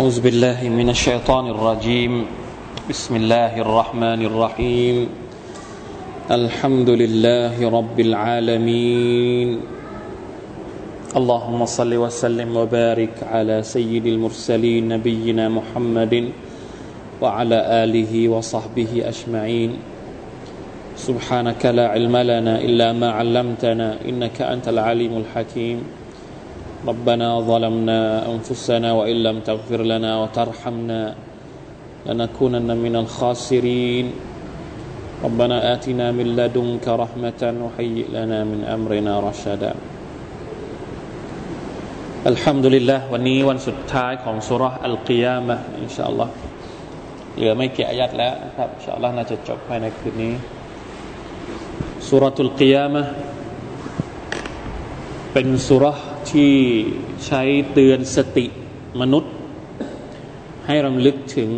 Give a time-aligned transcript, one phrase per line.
[0.00, 2.24] أعوذ بالله من الشيطان الرجيم.
[2.88, 4.96] بسم الله الرحمن الرحيم.
[6.30, 9.48] الحمد لله رب العالمين.
[11.20, 16.32] اللهم صل وسلم وبارك على سيد المرسلين نبينا محمد
[17.20, 19.70] وعلى آله وصحبه أجمعين.
[20.96, 25.99] سبحانك لا علم لنا إلا ما علمتنا إنك أنت العليم الحكيم.
[26.87, 28.01] ربنا ظلمنا
[28.33, 31.01] أنفسنا وإن لم تغفر لنا وترحمنا
[32.05, 34.05] لنكونن من الخاسرين
[35.25, 39.73] ربنا آتنا من لدنك رحمة وهيئ لنا من أمرنا رشدا
[42.31, 46.33] الحمد لله วันนี้วันสุดท้ายของสุราอัลกิยามะอินชาอัลลอฮ์
[47.35, 50.33] เหลือไม่กี่อายัดแล้วนะครับอินชาอัลลอฮ์น่าจะจบภายในคืนนี้
[52.07, 53.03] สุรตุลกิยามะ
[55.33, 55.85] เป็นสุร
[56.32, 56.52] ที่
[57.26, 58.46] ใช้เตือนสติ
[59.00, 59.32] มนุษย์
[60.66, 61.50] ให้รำลึกถึง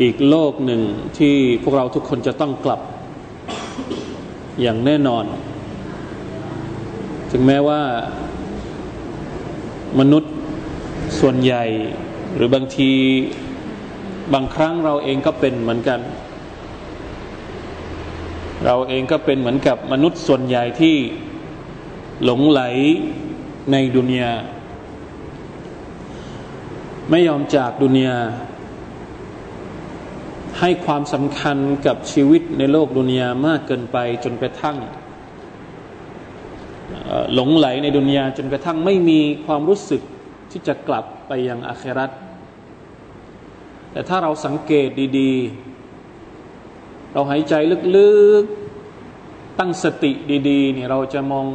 [0.00, 0.80] อีกโลกหนึ่ง
[1.18, 2.80] ที่พวกเราทุกคนจะต้องกลับ
[4.60, 5.24] อย่างแน่นอน
[7.30, 7.80] ถึงแม้ว่า
[10.00, 10.32] มนุษย์
[11.20, 11.64] ส่วนใหญ่
[12.34, 12.90] หรือบางที
[14.34, 16.00] บางครั้งเราเองก็เป็นเหมือนกัน
[18.64, 20.96] เราเองก็เป็นเหมือนกับมนุษย์ส่วนใหญ่ที่
[22.24, 22.62] หลงไหล
[23.72, 24.32] ในดุนยา
[27.10, 28.18] ไม่ยอมจากดุนยา
[30.60, 34.76] ให้ความสำคัญกับชีวิตในโลกดุนยามากเกินไปจนกระทั่ง
[37.34, 40.02] หลงไหลในดุนยาจนกระทั่งไม่มีความรู้สึก
[40.50, 42.10] ที่จะกลับไปยังอาครัต
[43.92, 47.54] แต่ถ้าเราสังเกตดีๆ เราหายใจ
[47.96, 50.12] ลึกๆ ตั้งสติ
[50.48, 51.46] ดีๆเนี่ยเราจะมอง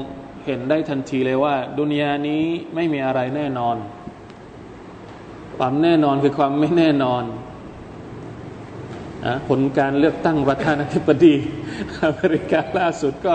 [0.47, 2.43] เห็นได้ทันทีเลยว่า ดุนยานี้
[2.75, 3.75] ไม่มีอะไรแน่นอน
[5.57, 7.23] ความแน่นอนคือความไม่แน่นอน
[9.47, 11.35] ผลการเลือกตั้งประธานาธิบดี
[12.05, 13.33] อเมริกาล่าสุดก็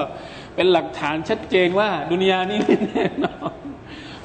[0.54, 3.54] เป็นหลักฐานชัดเจนว่า ดุนยานี้ไม่แน่นอน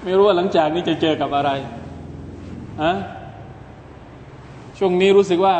[0.04, 1.52] ไม่รู้ว่าหลังจากนี้จะเจอกับอะไร
[2.81, 2.94] อะ
[4.78, 5.56] ช่วงนี้รู้สึกว่า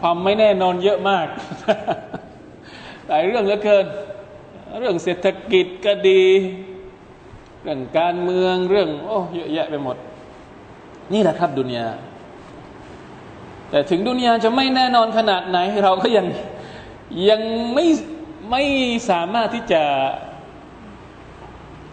[0.00, 1.26] ความไม่แน่นอนเยอะมาก
[3.08, 3.86] หลายเรื่องเหลือเกิน
[4.78, 6.24] เรื่องเศรษฐกิจก็ดี
[7.62, 9.96] เรื่องการเมืองเรื่อง โอ้เยอะแยะไปหมด
[11.12, 11.86] นี่แหละครับดุนยา
[13.70, 16.26] แต่ถึงดุนยาจะไม่แน่นอนขนาดไหน เราก็ยัง
[17.28, 17.40] ยัง
[17.74, 17.86] ไม่
[18.50, 18.62] ไม่
[19.10, 19.82] สามารถที่จะ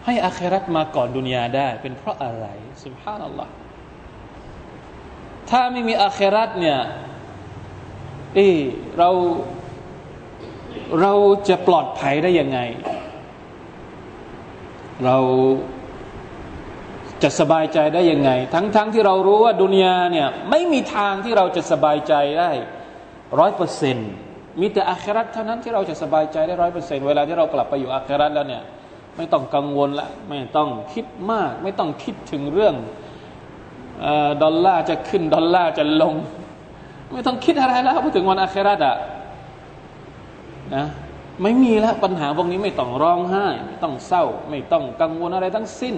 [0.04, 2.46] ให้อาครัตมาก่อนดุนยาได้ เป็นเพราะอะไร
[2.84, 3.52] สุภานัลลอฮ์
[5.50, 6.78] ถ้าไม่มีอาครัตเนี่ย
[8.34, 8.38] เอ
[8.98, 9.10] เรา
[11.00, 11.12] เรา
[11.48, 12.58] จะปลอดภัยได้ยังไง
[15.04, 15.18] เรา
[17.22, 22.50] จะสบายใจได้ยังไง ทั้งๆทที่เรารู้ว่าดุนยาเนี่ยไม่มีทางที่เราจะสบายใจได้
[23.38, 24.10] ร้อยเปอร์เซ็นต์
[24.60, 28.62] มีแต่อาคราตเท่านั้นที่เราจะสบายใจได้ร้อยเปอร์เซ็นต์เวลาที่เรากลับไปอยู่อาคราตแล้วเนี่ย
[29.16, 32.74] ไม่ต้องกังวลละไม่ต้องคิดมาก ไม่ต้องคิดถึงเรื่อง
[34.42, 36.14] ดอลลาร์จะขึ้นดอลลาร์จะลง
[37.12, 38.96] ไม่ต้องคิดอะไรแล้วพูดถึงวันอาคราตอะ
[40.75, 40.85] นะ
[41.41, 45.95] ไม่มีแล้วปัญหาพวกนี้ไม่ต้องร้องไห้ ไม่ต้องเศร้า ไม่ต้องกังวลอะไรทั้งสิ้น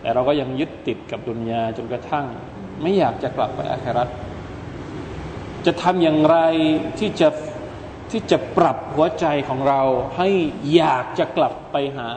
[0.00, 2.26] แต่เราก็ยังยึดติดกับดุนยาจนกระทั่ง
[2.82, 4.08] ไม่อยากจะกลับไปอาคราต
[5.66, 6.36] จะทำอย่างไร
[6.98, 7.28] ที่จะ
[8.10, 9.80] ที่จะปรับหัวใจของเรา
[10.16, 10.28] ให้
[10.74, 12.10] อยากจะกลับไปหา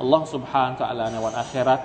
[0.00, 1.80] อัลลอฮ์ سبحانه และ تعالى ในวันอาคราต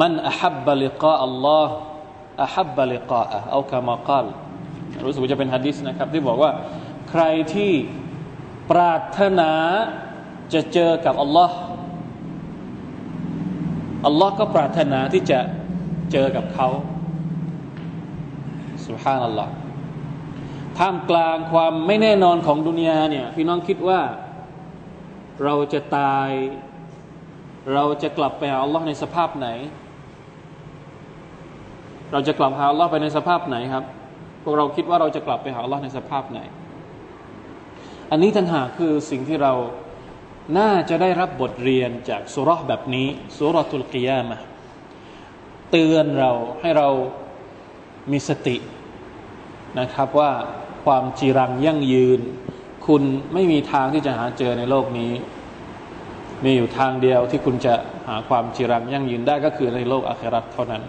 [0.00, 1.74] มันอฮับบลิกาอัลลอฮ์
[2.44, 4.26] อฮับบลิกาอะเอาคำกล่าว
[5.05, 6.51] รู้สึกว่าจะเป็นฮะดิษนะครับ ที่บอกว่า
[7.09, 7.71] ใครที่
[8.71, 9.51] ปรารถนา
[10.53, 11.57] จะเจอกับอัลลอฮ์
[14.05, 15.39] อัลลอฮ์ก็ปรารถนาที่จะ
[16.11, 16.67] เจอกับเขา
[18.87, 19.51] สุฮานัลลอฮ์
[20.77, 24.01] ท่ามกลางความไม่แน่นอนของดุนยาเนี่ยพี่น้องคิดว่า
[25.43, 26.29] เราจะตาย
[27.73, 29.47] เราจะกลับไปหาอัลลอฮ์ในสภาพไหน
[32.11, 33.83] เราจะกลับหาอัลลอฮ์ไปในสภาพไหนครับ
[34.43, 36.39] พวกเราคิดว่าเราจะกลับไปหาอัลลอฮ์ในสภาพไหน
[38.11, 39.53] อันนี้ทันหาคือสิ่งที่เรา
[40.57, 43.07] น่าจะได้รับบทเรียนจากสุรษแบบนี้
[43.37, 44.39] สุรทุลกิยามะ
[45.71, 46.89] เตือนเราให้เรา
[48.11, 48.57] มีสติ
[49.79, 50.31] นะครับว่า
[50.85, 52.19] ความจีรังยั่งยืน
[52.87, 53.03] คุณ
[53.33, 55.11] ไม่มีทางที่จะหาเจอในโลกนี้
[56.43, 57.73] มีอยู่ทางเดียวที่คุณจะ
[58.07, 60.83] หาความจีรังยั่งยืนได้ก็คือในโลกอาคราตเท่านั้น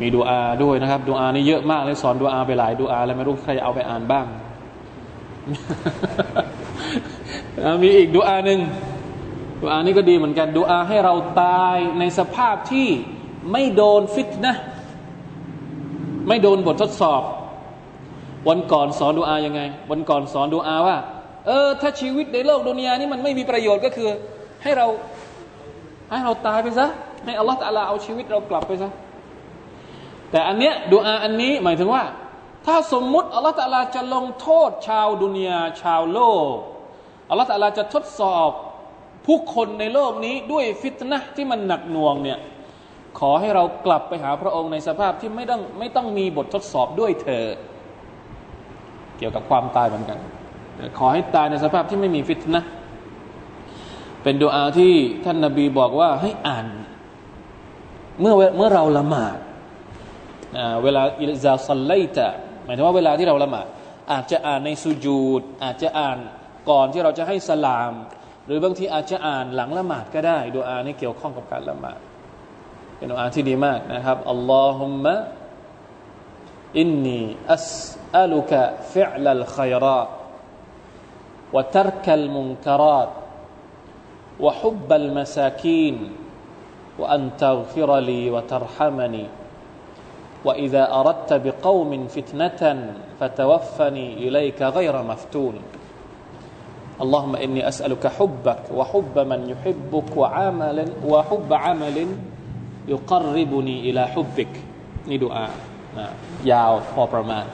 [0.00, 4.26] มีดูอาด้วยนะครับดูอานี่เยอะมากเลยสอนดูอาไปหลายดูอาแล้วไม่รู้ใครเอาไปอ่านบ้าง
[7.82, 8.60] มีอีกดูอาหนึ่ง
[9.62, 12.88] ดูอานี้ก็ดีเหมือนกันดูอาให้เราตายในสภาพที่
[13.52, 14.54] ไม่โดนฟิตนะ
[16.28, 17.22] ไม่โดนบททดสอบ
[18.48, 19.60] วันก่อนสอนดูอายังไง
[19.90, 20.96] วันก่อนสอนดูอาว่า
[21.46, 24.08] เออ ถ้าชีวิตในโลกดุนยานี้มันไม่มีประโยชน์ก็คือ
[24.62, 24.86] ให้เรา
[26.10, 26.86] ให้เราตายไปซะ
[27.24, 28.90] ให้อัลลอฮฺตะลาเอาชีวิตเรากลับไปซะ
[30.30, 32.04] แต่อันเนี้ยดูอาอันนี้หมายถึงว่า
[32.66, 36.20] ถ้าสมมุติอัลลอฮฺตะลาจะลงโทษชาวดุนยาชาวโล
[36.52, 36.54] ก
[37.30, 38.50] อัลลอฮฺตะลาจะทดสอบ
[39.26, 42.38] ผู้คนในโลกนี้ด้วยฟิตนะที่มันหนักหน่วงเนี่ย
[43.18, 47.46] ขอให้เรากลับไปหาพระองค์ในสภาพที่ไม่ต้องไม่ต้องมีบททดสอบด้วยเธอ
[49.18, 50.18] เกี่ยวกับความตายเหมือนกัน
[50.98, 52.62] ขอให้ตายในสภาพที่ไม่มีฟิตนะ
[54.22, 54.94] เป็นดูอาที่
[55.24, 56.66] ท่านนาบีบอกว่าให้อ่าน
[58.20, 59.36] เมื่อเมื่อเราละหมาด
[60.83, 62.27] เวลาอิลซาซัลไลตะ
[62.65, 63.65] หมายถึงว่าเวลาที่เราละหมาด
[64.11, 66.17] อาจจะอ่านในสุญูดอาจจะอ่าน
[66.69, 67.93] ก่อนที่เราจะให้สลาม
[68.45, 71.99] หรือบางทีอาจจะอ่านหลังละหมาดก็ได้ดูอานี่เกี่ยวข้องกับการละหมาด
[72.97, 75.15] เป็นดูอาที่ดีมากนะครับอัลลอฮุมมะ
[76.79, 77.19] อินนี
[77.53, 77.67] อัส
[78.15, 78.61] อัลุกะ
[78.93, 80.09] ฟิอลัลขัยรอต
[81.55, 83.11] وترك المنكرات
[84.39, 85.95] وحب المساكين
[86.99, 89.25] وأن تغفر لي وترحمني
[90.45, 92.61] وإذا أردت بقوم فتنة
[93.19, 95.55] فتوفني إليك غير مفتون
[97.01, 101.97] اللهم إني أسألك حبك وحب من يحبك وعمل وحب عمل
[102.87, 104.53] يقربني إلى حبك
[105.09, 105.45] นี่ดูอา
[106.51, 107.45] ยาวพอประมาณ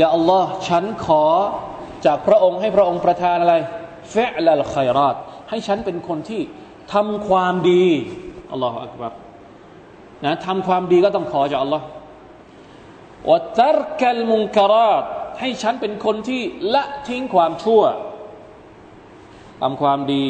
[0.00, 1.24] ยาอัลลอฮ์ฉันขอ
[2.06, 3.54] จากพระองค์ให้พระองค์ประทานอะไร
[4.10, 5.16] เฟะลัลขัยรอด
[5.50, 6.42] ให้ฉันเป็นคนที่
[6.92, 7.86] ทำความดี
[8.52, 9.12] อัลลอฮฺอักบัร
[10.25, 11.85] นะทำความดีก็ต้องขอจากอัลลอฮ์
[13.29, 15.03] วัตรกัลมุงการาต
[15.39, 16.41] ให้ฉันเป็นคนที่
[16.73, 17.83] ละทิ้งความชั่ว
[19.61, 20.25] ทำความดี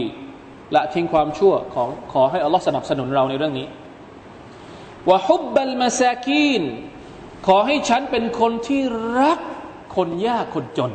[0.75, 3.67] ละทิ้งความชั่วของขอให้อัลลอฮ์สนับสนุนเราในเรื่องนี้
[5.09, 6.63] วะฮุบบัลมาซากีน
[7.47, 8.81] ขอให้ฉันเป็นคนที่
[9.19, 9.39] รัก
[9.95, 10.91] คนยากคนจน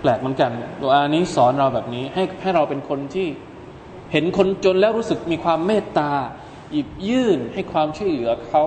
[0.00, 0.50] แปลกเหมือนกัน
[0.80, 3.28] ตัวอานี้สอนเราแบบนี้ให้ให้เราเป็นคนที่
[4.14, 6.10] เห็นคนจนแล้วรู้สึกมีความเมตตา
[6.72, 8.64] หยิบยื่นให้ความช่วยเหลือเขา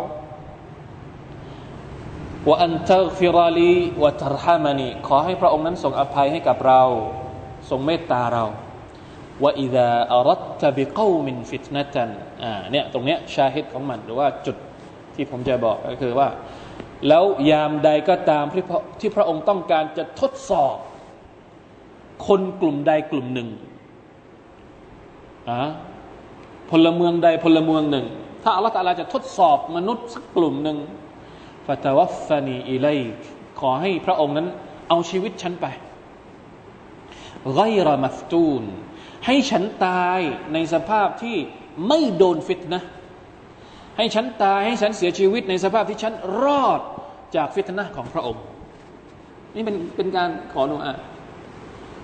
[2.47, 3.73] ว่าอันเตอฟิราลี
[4.03, 6.81] วะตรฮามานีขอให้พระองค์นั้นทรงอภัยให้กับเรา
[7.69, 8.45] ทรงเมตตาเรา
[9.43, 12.09] ว่าอิดาอารัตตบิกามินฟิตนะตัน
[12.43, 14.57] อ่าเนี่ยตรงเนี้ยชาฮิดของมันหรือว่าจุด
[15.15, 16.27] ที่ผมจะบอกก็คือว่า
[17.07, 20.75] แล้วยามใดก็ตามที่พระที่พระองค์ต้องการจะทดสอบ
[22.27, 23.49] คนกลุ่มใดกลุ่มหนึ่ง
[25.49, 25.61] อะ
[26.69, 28.05] พลเมืองใดพลเมืองหนึ่ง
[28.43, 30.77] ถ้าอัลลอฮฺตาลาจะทดสอบมนุษย์สักกลุ่มหนึ่ง
[31.67, 32.87] ฟาตาวัฟานีอิเล
[33.59, 34.47] ขอให้พระองค์นั้น
[34.89, 35.65] เอาชีวิตฉันไป
[37.55, 38.63] ไกรมัฟตูน
[39.25, 40.19] ให้ฉันตาย
[40.53, 41.37] ในสภาพที่
[41.87, 42.81] ไม่โดนฟิตนะ
[43.97, 46.81] ให้ฉันตายให้ฉันเสียชีวิตในสภาพที่ฉันรอด
[47.35, 48.43] จากฟิตนะของพระองค์
[49.55, 50.93] นี่เป็นเป็นการขอดุอา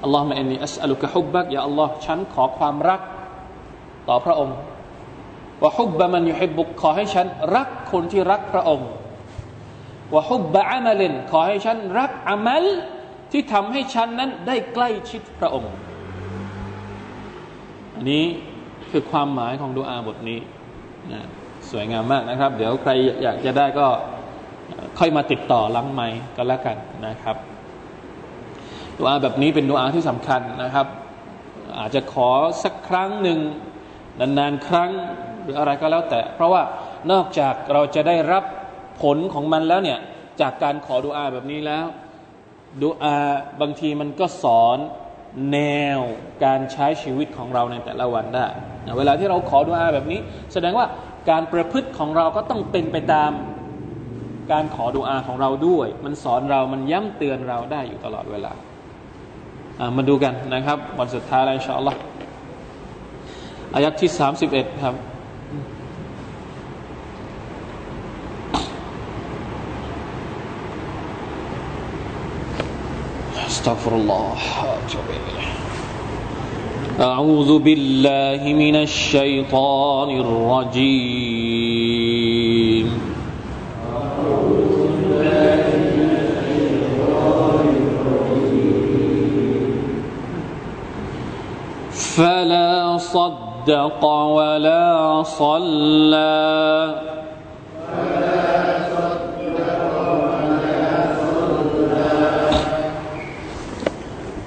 [0.04, 3.02] อัลลอฮฺมะอินนีอัสอัลุกะฮุบบักยาอัลลอฮ์ฉันขอความรัก
[4.10, 4.58] ต่อพระองค์
[5.62, 8.90] ว่าฮุบบะมันยุฮิบุกขอให้ฉันรักคนที่รักพระองค์
[10.14, 12.64] ว่าฮุบบะอามัลินขอให้ฉันรักอามัล
[13.32, 15.74] ที่ทำให้ฉันนั้นได้ใกล้ชิดพระองค์
[17.96, 18.24] อันนี้
[18.92, 20.40] คือความหมายของดูอาบทนี้
[21.12, 21.22] นะ
[21.70, 22.92] สวยงามมากนะครับ เดี๋ยวใคร
[23.24, 23.88] อยากจะได้ก็
[25.00, 27.38] ค่อยมาติดต่อลังไม้ก็แล้วกันนะครับ
[28.98, 30.88] ดูอาแบบนี้เป็นดูอาที่สำคัญนะครับ
[31.80, 32.30] อาจจะขอ
[32.64, 33.40] สักครั้งหนึ่ง
[34.20, 34.92] นานๆครั้ง
[35.44, 36.64] หรืออะไรก็แล้วแต่ เพราะว่า
[37.12, 38.44] นอกจากเราจะได้รับ
[39.02, 40.00] ผลของมันแล้วเนี่ย
[40.42, 41.86] จากการขอดูอาแบบนี้แล้ว
[42.82, 43.16] ดูอา
[43.62, 44.78] บางทีมันก็สอน
[45.52, 45.60] แน
[45.98, 46.00] ว
[46.46, 48.48] การใช้ชีวิตของเราในแต่ละวันได้
[48.98, 50.20] เวลาที่เราขอดูอาแบบนี้
[50.54, 50.88] แสดงว่า
[51.30, 53.32] การประพฤติของเราก็ต้องเป็นไปตาม
[54.52, 58.54] การขอดูอาของเราด้วย มันสอนเรามันย้ำเตือนเราได้อยู่ตลอดเวลา
[59.98, 62.00] มาดูกันนะครับ วันสุดท้ายแล้วอินชาอัลลอฮ์
[63.75, 64.95] อายัดที่สามสิบเอ็ดครับ
[73.49, 75.47] استغفر الله اتوب اليه
[77.01, 81.69] اعوذ بالله من الشيطان الرجيم
[91.91, 92.97] فلا
[93.68, 96.94] صدق ولا صلى.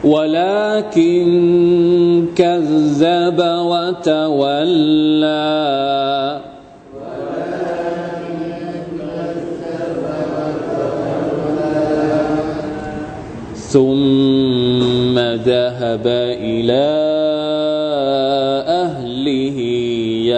[0.05, 1.27] ولكن
[2.37, 4.77] كذب وتولى.
[13.77, 17.26] ثم ذهب إلى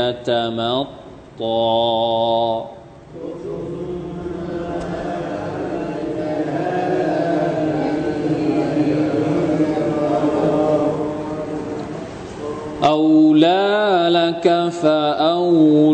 [0.08, 0.88] يتمطى
[12.84, 15.87] أولى لك فأولى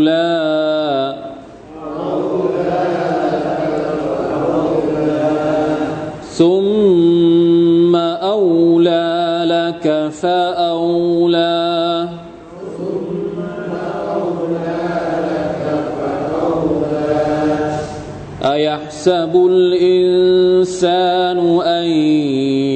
[18.74, 21.86] أيحسب الإنسان أن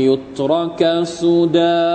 [0.06, 1.88] يترك سدى.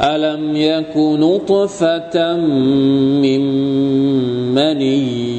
[0.00, 2.36] ألم يك نطفة
[3.24, 3.42] من
[4.54, 5.33] مني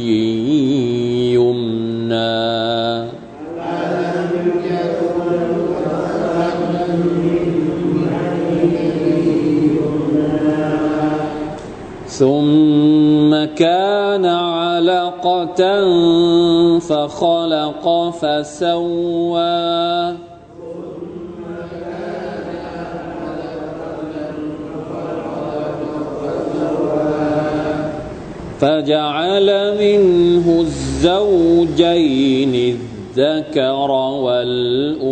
[16.80, 19.86] فخلق فسوى.
[28.60, 29.48] فجعل
[29.80, 32.54] منه الزوجين
[33.18, 35.06] الذكر والأنثى.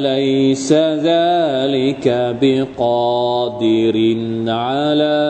[0.00, 0.72] أليس
[1.08, 2.06] ذلك
[2.40, 3.96] بقادر
[4.48, 5.20] على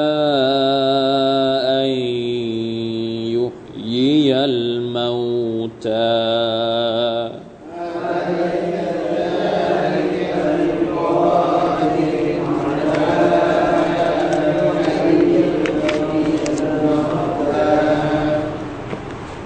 [1.83, 1.91] أن
[3.35, 5.91] يحيي الموتى؟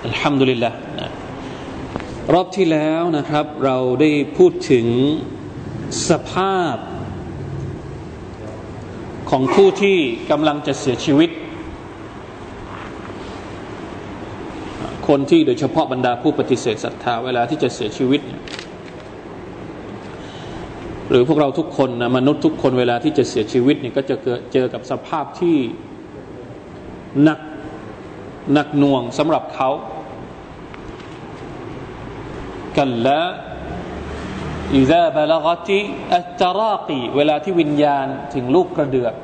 [0.05, 0.84] الحمد لله.
[2.35, 4.87] รอบที่แล้วนะครับ เราได้พูดถึง
[6.09, 6.77] สภาพ
[9.31, 9.99] ของผู้ที่
[10.31, 11.31] กำลังจะเสียชีวิต
[15.09, 18.21] คนที่โดยเฉพาะบรรดาผู้ปฏิเสธศรัทธาเวลาที่จะเสียชีวิต
[21.11, 24.17] หรือพวกเราทุกคนนะมนุษย์ทุกคนเวลาที่จะเสียชีวิตเนี่ยก็จะ
[24.53, 25.57] เจอกับสภาพที่
[27.23, 27.41] หนัก
[28.53, 29.71] หนักหน่วงสำหรับเขา
[32.77, 33.21] กัลละ
[34.77, 35.81] อิซาบลกติ
[36.15, 39.15] อัตรากีเวลาที่วิญญาณถึงลูกกระเดือก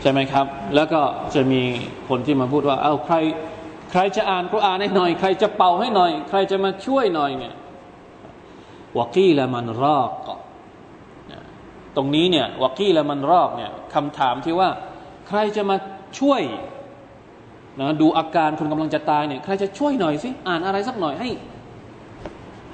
[0.00, 1.00] ใช่ไหมครับ แล้วก็
[1.34, 1.62] จะมี
[2.08, 3.16] คนที่มาพูดว่า เอาใคร
[3.90, 7.54] ใครจะอ่านกุรอานให้หน่อย ใครจะเป่าให้หน่อย ใครจะมาช่วยหน่อยเนี่ย
[8.98, 10.10] วกีละมันรอก
[11.96, 14.68] ตรงนี้เนี่ยوقيل من راقเนี่ยคำถามที่ว่า
[15.28, 15.76] ใครจะมา
[16.18, 16.42] ช่วย
[17.80, 21.28] นะดูอาการคนกำลังจะตายเนี่ยใครจะช่วยหน่อยสิอ่านอะไรสักหน่อยให้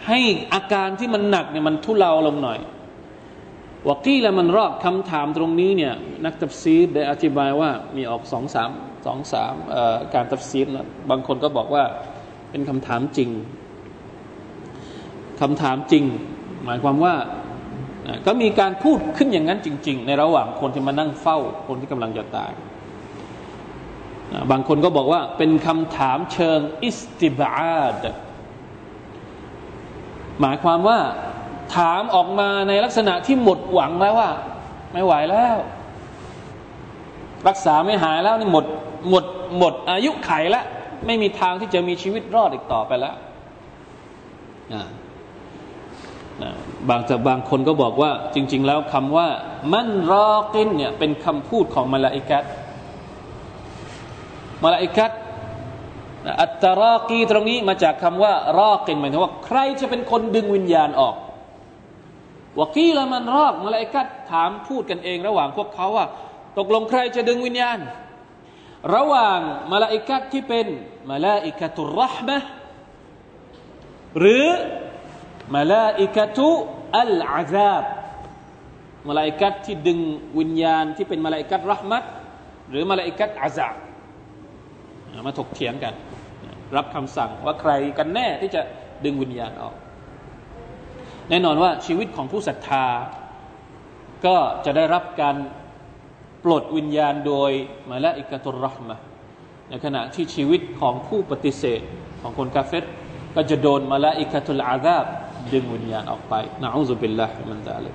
[0.07, 0.21] ให้
[0.55, 2.59] อาการที่มันหนักเนี่ยมันทุเลาลงหน่อย
[3.88, 8.71] وقيل من راقคำถามตรงนี้เนี่ยนักตัฟซีรได้อธิบายว่ามีออกสองสาม
[9.07, 9.55] สองสาม
[10.14, 11.85] การตัฟซีรนะบางคนก็บอกว่า
[12.50, 13.31] เป็นคำถามจริง
[15.40, 16.05] คำถามจริง
[16.64, 17.14] หมายความว่า
[18.26, 21.38] ก็มีการพูดขึ้นอย่างนั้นจริง ๆ ในระหว่างคนที่มานั่งเฝ้า
[21.69, 22.50] คนที่กำลังจะตาย
[24.50, 28.04] บางคนก็บอกว่าเป็นคำถามเชิงอิสติบาด
[30.40, 30.99] หมายความว่า
[31.76, 34.30] ถามออกมาในลักษณะที่หมดหวังแล้วว่า
[34.92, 35.56] ไม่ไหวแล้ว
[37.49, 38.64] รักษาไม่หายแล้วนี่หมด
[39.11, 39.25] หมด
[39.58, 40.64] หมดอายุไขแล้ว
[41.06, 43.14] ไม่มีทางที่จะมีชีวิตรอดอีกต่อไปแล้ว
[46.88, 49.28] บางแต่บางคนก็บอกว่า จริง ๆ แล้วคำว่า
[49.73, 52.44] มันรอกินเนี่ยเป็นคำพูดของมาลาอิกัต
[54.65, 55.12] มาลาอิกัต
[56.43, 61.17] อัตตรากีตรงนี้มาจากคำว่ารอกินหมายถึงว่าใครจะเป็นคนดึงวิญญาณออก
[62.61, 66.07] วกีละมันรอกมาลาอิกัตถามพูดกันเองระหว่างพวกเขาว่า
[66.59, 67.79] ตกลงใครจะดึงวิญญาณ
[68.95, 69.38] ระหว่าง
[69.73, 70.67] มาลาอิกัตที่เป็น
[71.11, 72.38] มาลาอิกะตุรห์มะ
[74.19, 74.47] หรือ
[75.55, 76.49] มาลาอิกะตุ
[77.00, 77.85] อัลอาซาบ
[79.09, 79.99] มาลาอิกัตที่ดึง
[80.38, 82.05] วิญญาณที่เป็นมาลาอิกัตรห์มัต
[82.71, 83.75] หรือมาลาอิกัตอาซาบ
[85.27, 85.95] มาถกเถียงกัน
[86.77, 88.62] รับคำสั่งว่าใครกันแน่ที่จะ
[89.05, 89.75] ดึงวิญญาณออก
[91.31, 92.87] แน่นอนว่าชีวิตของผู้ศรัทธา
[94.27, 95.37] ก็จะได้รับการ
[96.45, 97.50] ปลดวิญญาณโดย
[97.91, 98.97] มาละอิกตุรรห์มะ
[99.69, 101.81] ในขณะที่ชีวิตของผู้ปฏิเสธ
[102.21, 102.85] ของคนกาเฟต
[103.35, 105.05] ก็จะโดนมาละอิกตุลอาซาบ
[105.53, 107.95] ดึงวิญญาณออกไปนะอูซุบิลลาฮิมันซาลิก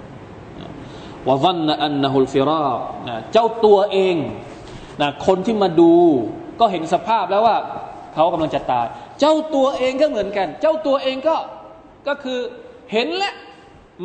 [1.27, 2.69] วะซันนะอันนะฮุลฟิรา
[3.07, 4.15] นะเจ้าตัวเอง
[5.01, 5.93] นะคนที่มาดู
[6.59, 7.57] ก็เห็นสภาพแล้วว่า
[8.13, 8.85] เขากำลังจะตาย
[9.19, 11.35] เจ้าตัวเองก็เหมือนกัน เจ้าตัวเองก็
[12.07, 12.39] ก็คือ
[12.91, 13.33] เห็นและ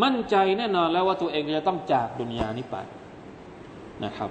[0.02, 2.76] มั่นใจแน่นอนแล้วว่าตัวเองจะต้องจากดุนยานี้ไป
[4.04, 4.30] นะครับ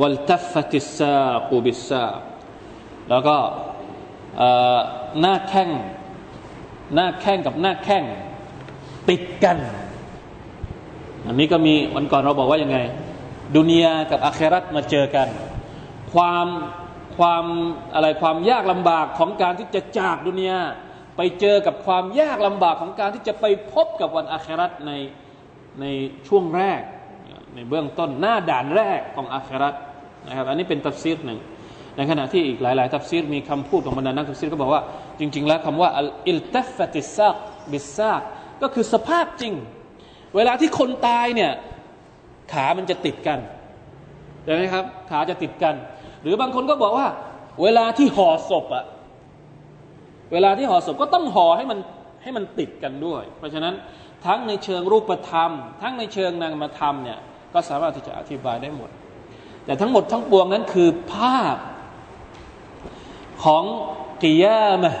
[0.00, 2.06] วัลตัฟติซากูบิซา
[3.10, 3.36] แล้วก็
[5.20, 5.70] หน้าแข้ง
[6.94, 8.04] หน้าแข้งกับหน้าแข้ง
[9.08, 9.58] ติดกัน
[11.26, 12.78] อันนี้ก็มีวันก่อนเราบอกว่ายังไง
[13.56, 15.28] ดุนยากับอาครัตมาเจอกัน
[16.12, 16.46] ความ
[17.20, 17.44] ความ
[17.94, 20.60] อะไรความยากลำบากของการที่จะจากดุนยา
[21.16, 24.92] ไปเจอกับความยากลำบากของการที่จะไปพบกับวันอาครัตใน
[25.80, 25.86] ใน
[26.28, 26.82] ช่วงแรก
[27.54, 29.74] ในเบื้องต้นหน้าด่านแรกของอาครัต
[30.26, 31.40] นะครับอันนี้เป็นตัฟซีรหนึ่ง
[31.96, 34.82] ในขณะที่อีกหลาย ๆ ตัฟซีรมีคำพูดของบรรดานักตัฟซีรก็บอกว่า
[35.20, 35.90] จริง ๆ แล้วคำว่า
[36.28, 37.36] التفت الساق
[37.72, 38.22] بالساق
[38.62, 39.54] ก็คือสภาพจริง
[40.36, 41.52] เวลาที่คนตายเนี่ย
[42.52, 43.38] ขามันจะติดกัน
[44.44, 45.74] ใช่ไหมครับ ขาจะติดกัน
[46.22, 47.08] หรือบางคนก็บอกว่า
[47.62, 48.84] เวลาที่ห่อศพอะ
[50.32, 51.78] เวลาที่ห่อศพก็ต้องห่อให้มัน
[52.22, 53.74] ให้มันติดกันด้วย เพราะฉะนั้น
[54.26, 55.50] ทั้งในเชิงรูปธรรม
[55.82, 57.18] ทั้งในเชิงนามธรรมเนี่ย
[57.54, 58.90] ก็สามารถที่จะอธิบายได้หมด
[59.64, 61.56] แต่ทั้งหมดทั้งปวงนั้นคือภาพ
[63.44, 63.64] ของ
[64.22, 64.94] กิยามะ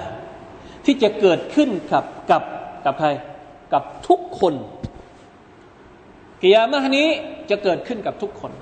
[0.84, 2.42] ที่จะเกิดขึ้นกับกับ
[2.84, 3.08] กับใคร
[3.72, 4.54] กับทุกคน
[6.42, 7.08] กิยามะนี้
[7.50, 8.52] จะเกิดขึ้นกับทุกคน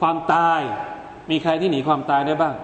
[0.00, 0.60] ความตาย
[1.30, 2.54] มีใครที่หนีความตายได้บ้าง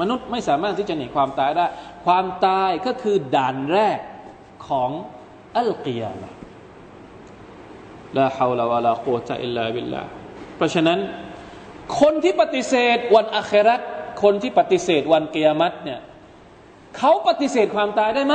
[0.00, 1.66] มนุษย์ไม่สามารถที่จะหนีความตายได้
[2.06, 3.98] ความตายก็คือด่านแรก
[4.68, 4.90] ของ
[5.56, 6.28] อัลกิยามะ
[8.16, 10.02] ลาฮาวลาวะลาโคตะอิลลาบิลลา
[10.56, 10.98] เพราะฉะนั้น
[12.00, 13.80] คนที่ปฏิเสธวันอัคราต
[14.22, 16.00] คนที่ปฏิเสธวันเกียรติเนี่ย
[16.98, 18.34] เขาปฏิเสธความตายได้ไหม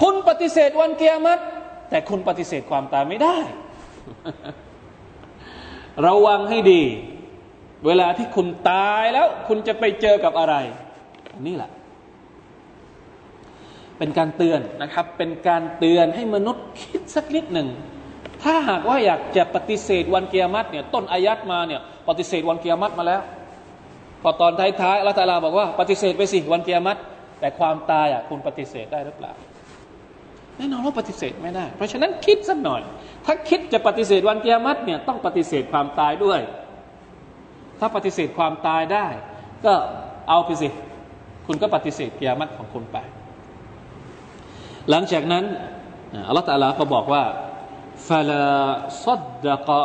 [0.00, 1.42] คุณปฏิเสธวันเกียรติ
[1.90, 3.36] แต่คุณปฏิเสธความตายไม่ได้
[6.06, 6.82] ระวังให้ดี
[7.86, 10.54] เวลาที่คุณตายแล้ว คุณจะไปเจอกับอะไร
[11.46, 11.70] นี่แหละ
[13.98, 17.68] เป็นการเตือนนะครับ เป็นการเตือนให้มนุษย์คิดสักนิดหนึ่ง
[18.42, 23.22] ถ้าหากว่าอยากจะปฏิเสธวันเกียรติเนี่ย ต้นอายัดมาเนี่ย ปฏิเสธวันเกียรติมาแล้ว
[24.22, 27.00] พอตอนท้ายๆอัลตาลาบอกว่า ปฏิเสธไปสิวันเกียรติ
[27.40, 29.32] แต่ความตายอะคุณปฏิเสธได้หรือเปล่า
[30.58, 32.82] แน่นอนว่าปฏิเสธไม่ได้ เพราะฉะนั้นคิดสักหน่อย
[33.26, 36.40] ถ้าคิดจะปฏิเสธวันเกียรติเนี่ยต้องปฏิเสธความตายด้วย
[37.80, 39.06] ถ้าปฏิเสธความตายได้
[39.64, 39.72] ก็
[40.28, 40.68] เอาไปสิ
[41.46, 42.96] คุณก็ปฏิเสธเกียรติของคุณไป
[44.90, 45.44] หลังจากนั้น
[46.28, 47.24] อัลลอฮฺตาลาก็บอกว่า
[48.08, 48.46] ฟาลา
[49.04, 49.82] ซัดดะกะ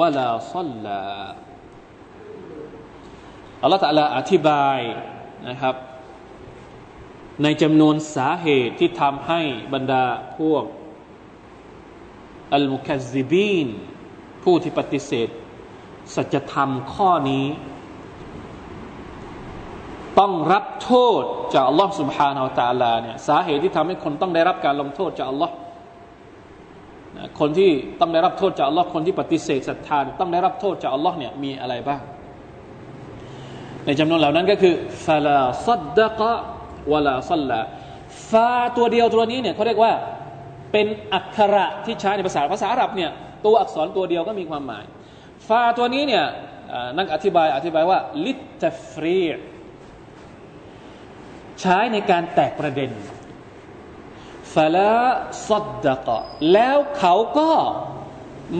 [0.00, 1.00] วะลาซัลลา
[3.62, 4.78] อัลลอฮฺตาลาอธิบาย
[5.48, 5.74] นะครับ
[7.42, 9.40] ในจำนวนสาเหตุที่ทำให้
[9.74, 10.04] บรรดา
[10.38, 10.64] พวก
[12.54, 13.68] อัลมุคัซซิบีน
[14.44, 15.28] ผู้ที่ปฏิเสธ
[16.14, 17.46] สัจธรรมข้อนี้
[20.18, 25.54] ต้องรับโทษจากอัลลอฮ์สุบฮานาอัลตาลาเนี่ยสาเหตุที่ทำให้คนต้องได้รับการลงโทษจากอัลลอฮ์
[27.40, 32.00] คนที่ต้องได้รับโทษจากอัลลอฮ์คนที่ปฏิเสธศรัทธาต้องได้รับโทษจากอัลลอฮ์เนี่ยมีอะไรบ้าง
[33.84, 34.74] ในจำนวนเหล่านั้นก็คือ
[35.06, 36.32] ฟาลาซัดดะกะ
[36.92, 37.60] วลาซัลลา
[38.30, 39.92] ฟาตัวเดียวตัวนี้เนี่ยเขาเรียกว่า
[40.72, 43.10] เป็นอักขระที่ใช้ในภาษาภาษาอาหรับเนี่ย
[43.44, 44.84] ตัวอักษรตัวเดียวก็มีความหมาย
[45.48, 46.24] ฟาตัวนี้เนี่ย
[46.98, 49.20] นักอธิบายอธิบายว่าลิตฟรี
[51.60, 52.90] ใช้ในการแตกประเด็น
[54.54, 54.96] ฟาลา
[55.48, 56.18] ซัดดะกะ
[56.52, 57.52] แล้วเขาก็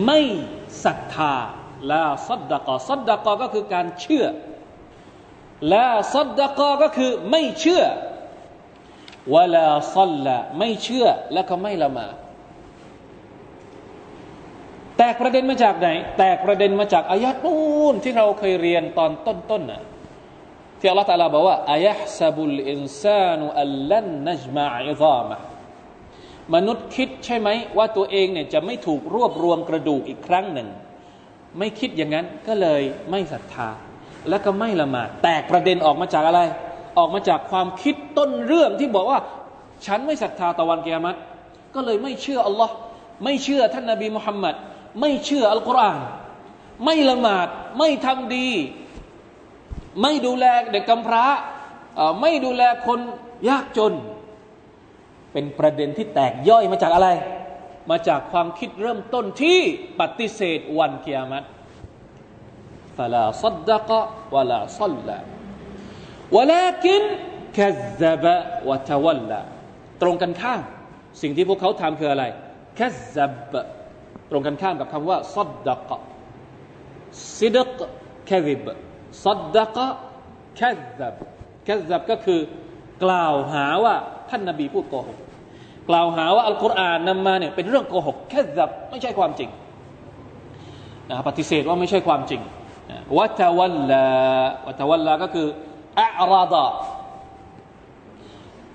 [0.05, 0.19] ไม่
[0.83, 1.35] ศรัทธา
[1.91, 4.25] ลาซัดดะกะซัดดะกะก็คือการเชื่อ
[5.73, 7.83] ลาซัดดะกะก็คือไม่เชื่อ
[9.35, 12.15] วลาซัลละไม่เชื่อแล้วก็ไม่ละหมาด
[14.97, 19.81] แตกประเด็นมาจากไหน แตกประเด็นมาจากอายะนู่นที่เราเคยเรียนตอนต้นๆน่ะ
[20.79, 25.37] ที่อัลลอฮฺตาลาบอกว่าอายะซับุลอินซานุอัลลันนัจมาอิซามะ
[26.55, 30.67] มนุษย์คิดใช่ไหมว่าตัวเองเนี่ยจะไม่ถูกรวบรวมกระดูกอีกครั้งหนึ่ง
[31.57, 33.69] ไม่คิดอย่างนั้นก็เลยไม่ศรัทธา
[34.29, 36.41] แล้วก็ไม่ละหมาดแตกประเด็นออกมาจากอะไร
[36.97, 39.19] ออกมาจากความคิดต้นเรื่องที่บอกว่า
[39.85, 41.17] ฉันไม่ศรัทธาต่อวันเกียรติ
[41.75, 42.75] ก็เลยไม่เชื่ออัลลอฮ์
[43.23, 44.55] ไม่เชื่อท่านนาบีมุฮัมมัด
[44.99, 45.99] ไม่เชื่ออัลกุรอาน
[46.85, 48.49] ไม่ละหมาดไม่ทำดี
[50.01, 51.25] ไม่ดูแลเด็กกำพร้า
[52.21, 52.99] ไม่ดูแลคน
[53.49, 53.93] ยากจน
[55.33, 57.09] เป็นประเด็นที่แตกย่อยมาจากอะไร
[57.89, 59.59] มาจากความคิดเริ่มต้นที่
[59.99, 61.45] ปฏิเสธวันเกียรติ
[62.97, 63.99] ฟลาซัดดะกะ
[64.33, 65.17] วลาซัลลา
[66.37, 67.03] วลากิน
[67.57, 67.69] คั
[68.01, 68.35] ซบะ
[68.69, 69.39] วะทวัลลา
[70.01, 70.61] ตรงกันข้าม
[71.21, 72.23] สิ่งที่พวกเขาทำคืออะไร
[72.79, 73.17] คัซ
[73.51, 73.53] บ
[74.31, 75.97] ตรงกันข้ามกับคำว่าซัดดะกะ
[77.37, 77.79] ซิดก
[78.29, 78.65] คซิบ
[79.25, 79.87] ซัดดะกะ
[80.59, 81.15] คัซบ
[81.67, 82.39] คัซบก็คือ
[83.03, 83.95] กล่าวหาว่า
[84.29, 85.17] ท่านนบีพูดโกหก
[85.89, 89.49] กล่าวหาว่าอัลกุรอานนำมาเนี่ยเป็นเรื่องโกหกแค่ซับไม่ใช่ความจริง
[91.09, 92.41] นะปฏิเสธว่าไม่ใช่ความจริง
[93.17, 94.05] วัตวัลลา
[94.67, 95.47] วัตวัลลาก็คือ
[96.20, 96.64] อัลาดะ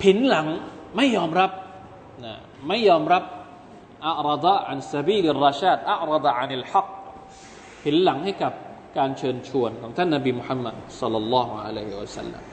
[0.02, 0.48] ผินหลัง
[0.96, 1.52] ไม่ยอมรับ
[2.26, 2.34] นะ
[2.68, 3.24] ไม่ยอมรับ
[4.06, 6.88] อัลาดะอันซาบีลิรชาดอัลาดะอันิลฮัก
[7.84, 8.54] ผินหลังให้กับ
[8.98, 12.44] การเชิญชวนของท่านนบีมุฮัมมัดสัลลัลลอฮุอะลัยฮิวะสัลลัม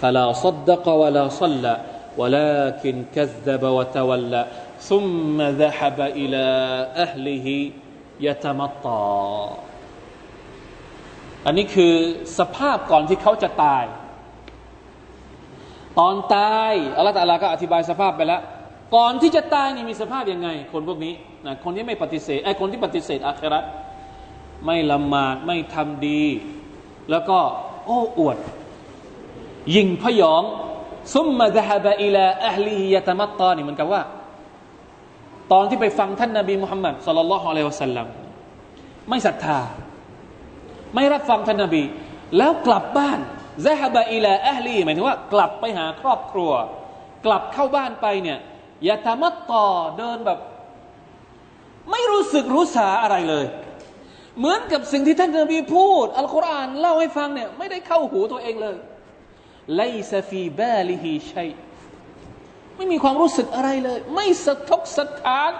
[0.00, 1.74] فلا صدق ولا صلى
[2.18, 4.46] ولكن كذب وتولى
[4.78, 6.46] ثم ذهب إلى
[6.96, 7.70] أهله
[8.20, 9.48] يتمطى
[11.45, 11.93] อันนี้คือ
[12.39, 13.83] สภาพก่อนที่เขาจะตาย
[15.99, 18.41] ตอนตายอัลลอฮฺตาลาก็อธิบายสภาพไปแล้ว
[18.95, 21.13] ก่อนที่จะตายนี่มีสภาพยังไง คนพวกนี้
[21.45, 23.59] นะคนที่ไม่ปฏิเสธไอ้คนที่ปฏิเสธอาครา
[24.65, 26.25] ไม่ละหมาดไม่ทำดี
[27.11, 27.37] แล้วก็
[27.85, 28.37] โอ้อวด
[29.75, 30.43] ยิงพยอง
[31.15, 34.01] ซุมมาดฮบะอิลาอัลลียะตมัตตานี่เหมือนกับว่า
[35.51, 38.07] ตอนที่ไปฟังท่านนาบีมุฮัมมัดสุลลัลลอฮุอะลัยฮิวะสัลลัม
[39.09, 39.59] ไม่ศรัทธา
[40.95, 41.83] ไม่รับฟังท่านนาบี
[42.37, 43.19] แล้วกลับบ้าน
[43.65, 46.51] ซะฮบะอิลาอัลลีหมายถึงว่ากลับไปหาครอบครัว
[47.25, 48.39] กลับเข้าบ้านไปเนี่ย
[48.87, 49.65] ยะตมัตตอ
[49.97, 50.39] เดินแบบ
[51.91, 53.45] ไม่รู้สึกรู้สาอะไรเลย
[54.37, 58.77] เหมือนกับสิ่งที่ท่านนาบีพูด อัลกุรอานเล่าให้ฟังเนี่ยไม่ได้เข้าหูตัวเองเลย
[59.77, 59.81] ไล
[60.11, 61.49] ซฟีบาลิฮีชัย
[62.75, 65.51] ไม่มีความรู้สึกอะไรเลย ไม่สะทกสะท้าน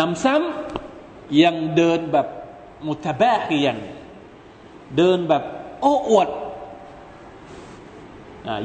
[0.00, 2.26] นำซ้ำยังเดินแบบ
[2.88, 3.78] มุตบะกียัน
[4.96, 5.42] เดินแบบ
[5.80, 6.28] โอ้อวด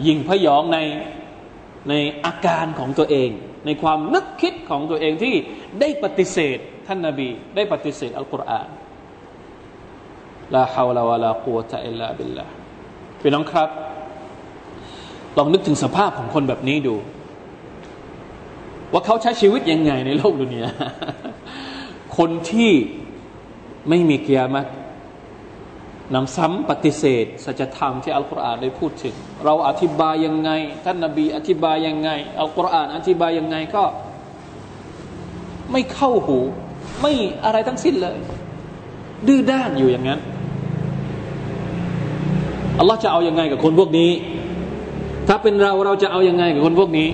[0.08, 0.78] ยิงพยองใน
[1.90, 1.94] ใน
[2.26, 3.30] อาการของตัวเอง
[3.66, 5.36] ในความนึกคิดของตัวเองที่
[5.80, 6.58] ได้ปฏิเสธ
[6.88, 8.68] ท่านนาบี ได้ปฏิเสธอัลกุรอาน
[10.54, 12.46] ลาฮาวลาวะลากุวะตะอิลลาบิลลา
[13.20, 13.70] พี่น้องครับ
[15.38, 16.96] ลองนึกถึงสภาพของคนแบบนี้ดู
[18.92, 20.70] ว่าเขาใช้ชีวิตยังไงในโลกดุนยา
[22.18, 22.72] คนที่
[23.90, 24.68] ไม่มีเกียรติ
[26.14, 29.16] นำซ้ำปฏิเสธสัจธรรมที่อัลกุรอานได้พูดถึง
[29.46, 30.50] เราอธิบายยังไง
[30.86, 32.10] ท่านนาบี อธิบายยังไง
[32.42, 33.84] อัลกุรอานอธิบายยังไงก็
[35.72, 36.40] ไม่เข้าหู
[37.02, 37.14] ไม่
[37.46, 38.18] อะไรทั้งสิ้นเลย
[39.28, 40.20] ดื้อด้านอยู่อย่างนั้น
[42.80, 44.12] อัลลอฮ์จะเอาอยัางไงกับคนพวกนี้
[45.28, 47.10] ถ้าเป็นเราเราจะเอาอยัางไงกับคนพวกนี้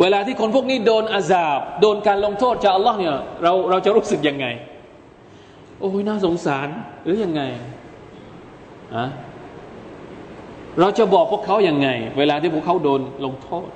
[0.00, 4.46] เวลาที่คนพวกนี้โดนอาซาบ โดนการลงโทษจากอัลลอฮ์เนี่ยเราเราจะรู้สึกยังไง
[5.78, 6.68] โอ้ยน่าสงสาร
[7.04, 7.42] หรือยังไง
[8.96, 9.06] อะ
[10.80, 13.68] เราจะบอกพวกเขาอย่างไง เวลาที่พวกเขาโดนลงโทษ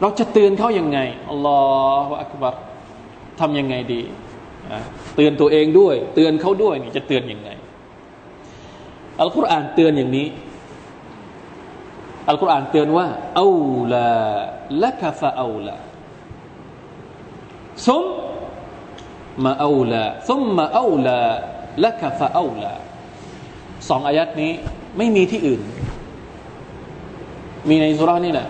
[0.00, 0.98] เราจะเตือนเขาอย่างไง
[1.30, 1.60] อัลลอ
[2.06, 2.54] ฮฺอักบัร
[3.40, 4.02] ทำยังไงดี
[5.16, 7.50] เตือนตัวเองด้วย เตือนเขาด้วยนี่จะเตือนอยังไง
[9.20, 10.28] อัลกุรอานเตือนอย่างนี้
[12.28, 13.48] อัลกุรอานเตือนว่าเอา
[13.92, 14.08] ละ
[14.82, 15.76] ละกฟะเอาละ
[17.86, 18.04] ซุม
[19.45, 21.19] มาเอาละซุมมาเอาละ
[21.83, 22.73] ละกฟะเอาละ
[23.89, 24.51] สองอายัดนี้
[24.97, 25.61] ไม่มีที่อื่น
[27.69, 28.47] มีในสุรานี่แหละ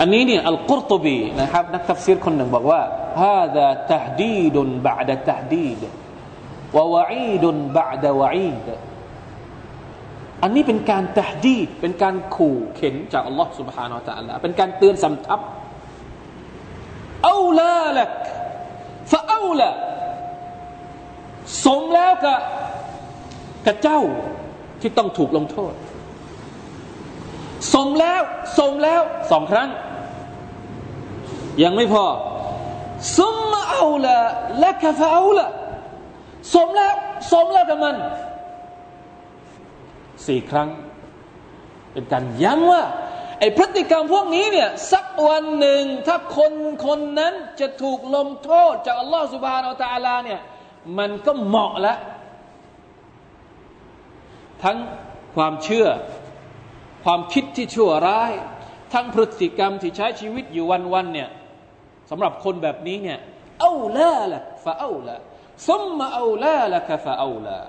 [0.00, 2.80] อันนี้เนี่ยอัลกุรตุบีนะครับนักทัฟซีรคนหนึ่งบอกว่า
[3.24, 5.82] هذا تهديد بعد تهديد
[6.76, 7.44] ووعيد
[7.78, 8.68] بعد وعيد
[10.42, 15.40] อันนี้เป็นการตะดีดเป็นการขู่เข็นจากอัลลอฮ์ سبحانه และ تعالى เป็นการเตือนสำทับ
[17.24, 18.12] เอาละลัก
[19.11, 19.71] ฟะเอาละ
[21.65, 22.39] สมแล้วกับ
[23.65, 23.99] กับเจ้า
[24.81, 25.73] ที่ต้องถูกลงโทษ
[27.73, 28.21] สมแล้ว
[28.57, 29.69] สมแล้วสองครั้ง
[31.63, 32.05] ยังไม่พอ
[33.17, 34.17] สมมาเอาละ
[34.59, 35.49] และกฟะเอาละ
[36.53, 36.95] สมแล้ว
[37.31, 37.95] สมแล้วกับมัน
[40.25, 40.69] สี่ครั้ง
[41.91, 42.83] เป็นการย้ำว่า
[43.39, 46.53] ไอ้พฤติกรรมพวกนี้เนี่ยสักวันหนึ่งถ้าคน
[46.85, 50.41] คนนั้นจะถูกลงโทษจากอัลลอฮฺสุบฮานาอัลตะลาเนี่ย
[50.97, 51.97] มันก็เหมาะแล้ว
[54.63, 54.77] ทั้ง
[55.35, 55.87] ความเชื่อ
[57.03, 58.31] ความคิดที่ชั่วร้าย
[58.93, 61.29] ทั้งพฤติกรรมที่ใช้ชีวิตอยู่วันๆเนี่ย
[62.09, 63.19] สำหรับคนแบบนี้เนี่ย
[63.61, 65.15] เอาละละฟะเอาละ
[65.69, 67.59] ซุมมาเอูลาละกฟะเอูลา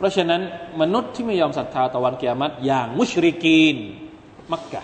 [0.00, 0.42] เพราะฉะนั้น
[0.80, 3.76] มนุษย์ที่ไม่ยอมศรัทธาต่อวันเกียรติอย่างมุชริกีน
[4.52, 4.82] มักกะ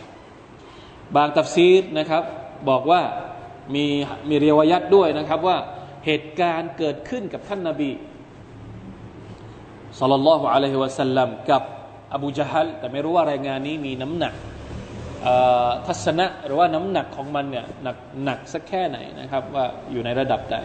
[1.16, 2.22] บางตัฟซีดนะครับ
[2.68, 3.02] บอกว่า
[3.74, 3.84] มี
[4.28, 5.56] มีเรียวยัดด้วยนะครับว่า
[6.06, 7.90] เหตุการณ์เกิดขึ้นกับท่านนาบี
[9.98, 11.62] สัลลัลลอฮุอะลัยฮิวะสัลลัมกับ
[12.14, 14.34] อบูจฮัลแต่ไม่รู้ว่ารายงานนี้มีน้ำหนัก
[15.86, 20.56] ทัศนะหรือว่าน้ำหนักของมันเนี่ยหนักหนักสักแค่ไหนนะครับว่าอยู่ในระดับใด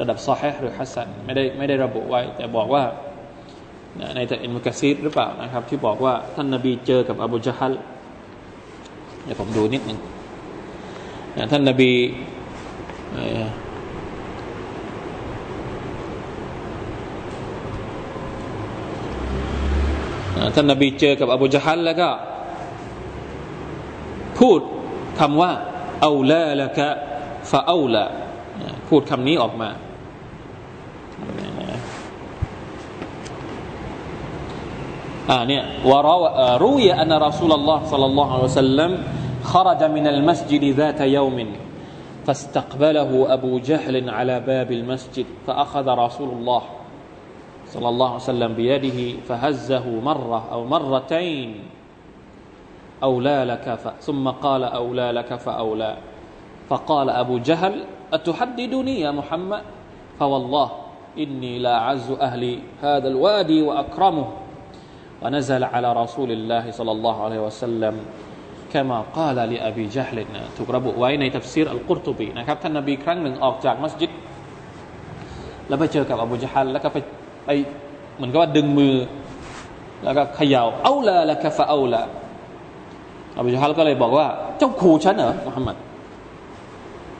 [0.00, 2.82] ระดับซอฮหรือฮัสซันไม่ได้ไม่ได้ระบุไว้ แต่บอกว่า
[4.16, 7.74] ในแต่อินมุกซีดหรือเปล่านะครับ ที่บอกว่าท่านนาบีเจอกับอบูจฮัล
[9.24, 9.98] เดี๋ยวผมดูนิดหนึ่ง
[11.52, 11.92] ท่านนาบี
[20.54, 22.08] ท่านนาบีเจอกับอบูจฮัลแล้วก็
[24.38, 24.60] พูด
[25.18, 25.52] คำว่า
[26.00, 26.88] เอาละละกะ
[27.50, 28.04] ฟาเอาละ
[28.88, 29.70] พูดคำนี้ออกมา
[35.29, 38.91] อ่าเนี่ย وروي أن رسول الله صلى الله عليه وسلم
[39.43, 41.37] خرج من المسجد ذات يوم
[42.25, 46.61] فاستقبله أبو جهل على باب المسجد فأخذ رسول الله
[47.73, 51.49] صلى الله عليه وسلم بيده فهزه مرة أو مرتين
[53.03, 53.87] أولى لك ف...
[54.01, 55.97] ثم قال أولى لك فأولى
[56.69, 59.61] فقال أبو جهل أتحددني يا محمد
[60.19, 60.69] فوالله
[61.17, 64.27] إني لا أعز أهلي هذا الوادي وأكرمه
[65.21, 67.95] ونزل على رسول الله صلى الله عليه وسلم
[68.73, 70.17] كما قال لأبي جهل
[70.57, 74.11] ถูกระบุไว้ในทัฟซีรอัลกุรตุบีนะครับท่านนบีครั้งหนึ่งออกจากมัสยิด
[75.67, 76.97] แล้วไปเจอกับอบูจฮัลแล้วก็ไป
[77.45, 77.49] ไป
[78.15, 78.95] เหมือนกับว่าดึงมือ
[80.03, 82.01] แล้วก็เขย่าเอาละละกฟะเอาละ
[83.37, 85.75] อบูจฮัลก็เลยบอกว่า เจ้าขู่ฉันเหรอมุฮัมมัด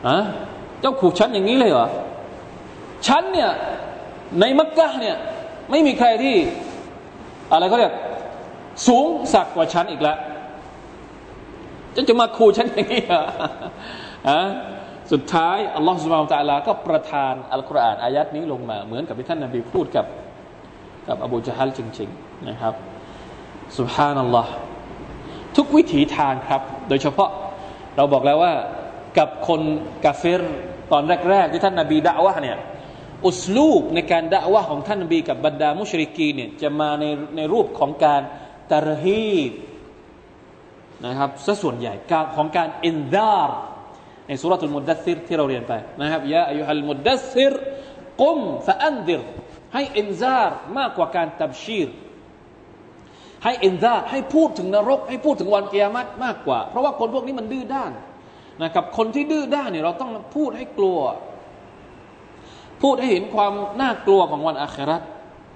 [0.07, 0.17] อะ
[0.81, 1.87] เจ้าขู่ฉันอย่างนี้เลยเหรอ
[3.07, 3.51] ฉันเนี่ย
[4.39, 5.15] ในมักกะเนี่ย
[5.71, 6.35] ไม่มีใครที่
[7.52, 7.92] อะไรก็เรียก
[8.86, 10.18] สูงสักกว่าฉันอีกแล้ว
[11.94, 13.22] จะจะมาขู่ฉันอย่างนี้เหรอ
[14.28, 14.40] อะ
[15.12, 20.06] สุดท้ายอัลลอฮฺสุบานตะลา ก็ประทานอัลกุรอานอายัดนี้ลงมา เหมือนกับที่ท่านนาบีพูดกับ
[21.08, 22.74] กับอบูจฮัลจริง ๆ นะครับ
[23.78, 24.50] สุบฮานัลลอฮ์
[25.56, 27.30] ทุกวิถีทางครับ โดยเฉพาะ
[27.96, 28.52] เราบอกแล้วว่า
[29.18, 29.60] กับคน
[30.04, 30.42] กาเฟร
[30.92, 32.58] ตอนแรก ๆ ที่ท่านนาบีدعوة เนี่ย
[33.24, 37.04] أسلوب ในการ دعوةของท่านนบีกับบรรดาمشركينเนี่ยจะมาใน
[37.36, 38.22] ในรูปของการ
[38.72, 39.52] ترهيب
[41.06, 43.56] นะครับซะส่วนใหญ่การของการ إنذار
[44.26, 47.54] ในسورة المدثرที่เราเรียนไปนะครับيا أيها المدثر
[48.22, 49.22] قم فأنذر
[49.74, 51.88] ให้إنذارมากกว่าการتبشير
[53.44, 57.92] ให้إنذارให้พูดถึงนรก ให้พูดถึงวันกิยามัตมากกว่า เพราะว่าคนพวกนี้มันดื้อด้าน
[58.62, 60.98] นะครับคนที่ดื้อด้านเนี่ยเราต้องพูดให้กลัว
[62.82, 65.02] พูดให้เห็นความน่ากลัวของวันอาคราต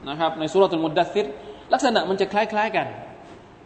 [0.08, 1.26] นะครับในสุรทูลมุดดัสซิร
[1.72, 2.86] ลักษณะมันจะคล้าย ๆกัน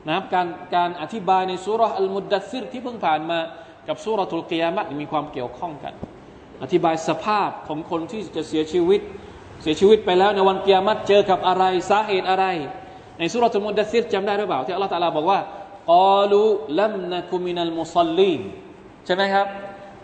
[0.06, 3.38] นะครับการการอธิบายในสุรอัลมุดดัสซิรที่เพิ่งผ่านมา
[3.88, 5.94] กับสุรทุลกิยามัตมีความเกี่ยวข้องกัน
[6.62, 9.00] อธิบายสภาพของคนที่จะเสียชีวิต
[9.62, 12.44] เสียชีวิตไปแล้วในวันกิยามัตเจอกับอะไรสาเหตุอะไร
[13.18, 15.40] ในสุรทุลมุดดัสซิรจำได้หรือเปล่าที่อัลลอฮฺตะลาบอกว่า
[15.92, 16.42] กอลู
[16.80, 18.40] ลัมนะคุมินัลมุซัลลีน
[19.06, 19.46] ใช่ไหมครับ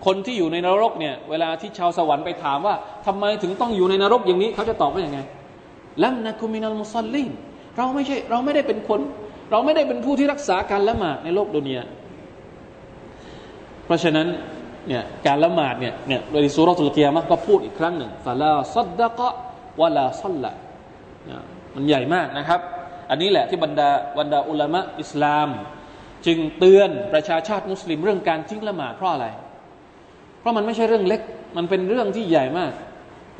[0.07, 2.75] คนที่อยู่ในนรกเนี่ยเวลาที่ชาวสวรรค์ไปถามว่า
[3.07, 5.21] ทำไมถึงต้องอยู่ในนรกอย่างนี้ เขาจะตอบว่าอย่างไง
[6.03, 7.31] ลัมนะคุมินัลมุซัลลีน
[7.77, 9.01] เราไม่ใช่เราไม่ได้เป็นคน
[9.51, 11.83] เราไม่ได้เป็นผู้ที่รักษาการละหมาดในโลกดุนยา
[13.85, 14.27] เพราะฉะนั้น
[14.89, 19.29] เนี่ยการละหมาดเนี่ยเนี่ยโดยสุรตุลเกียมะก็พูดอีกครั้งหนึ่งฟาลาซัดดะกะ
[19.81, 20.51] วะลาซัลละ
[21.75, 22.61] มันใหญ่มากนะครับ
[23.11, 25.49] อันนี้แหละที่บรรดาบรรดาอุลามะอิสลาม
[26.27, 29.27] จึงเตือนประชาชาติมุสลิมเรื่องการทิ้งละหมาดเพราะอะไร
[30.41, 31.21] เพราะมันไม่ใช่เรื่องเล็ก
[31.57, 32.73] มันเป็นเรื่องที่ใหญ่มาก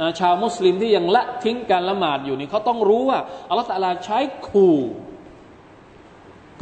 [0.01, 4.79] นะชาวมุสลิมที่ยังละทิ้งการละหมาดอยู่นี่เขาต้องรู้ว่าอัลลอฮฺตะลาใช้ขู่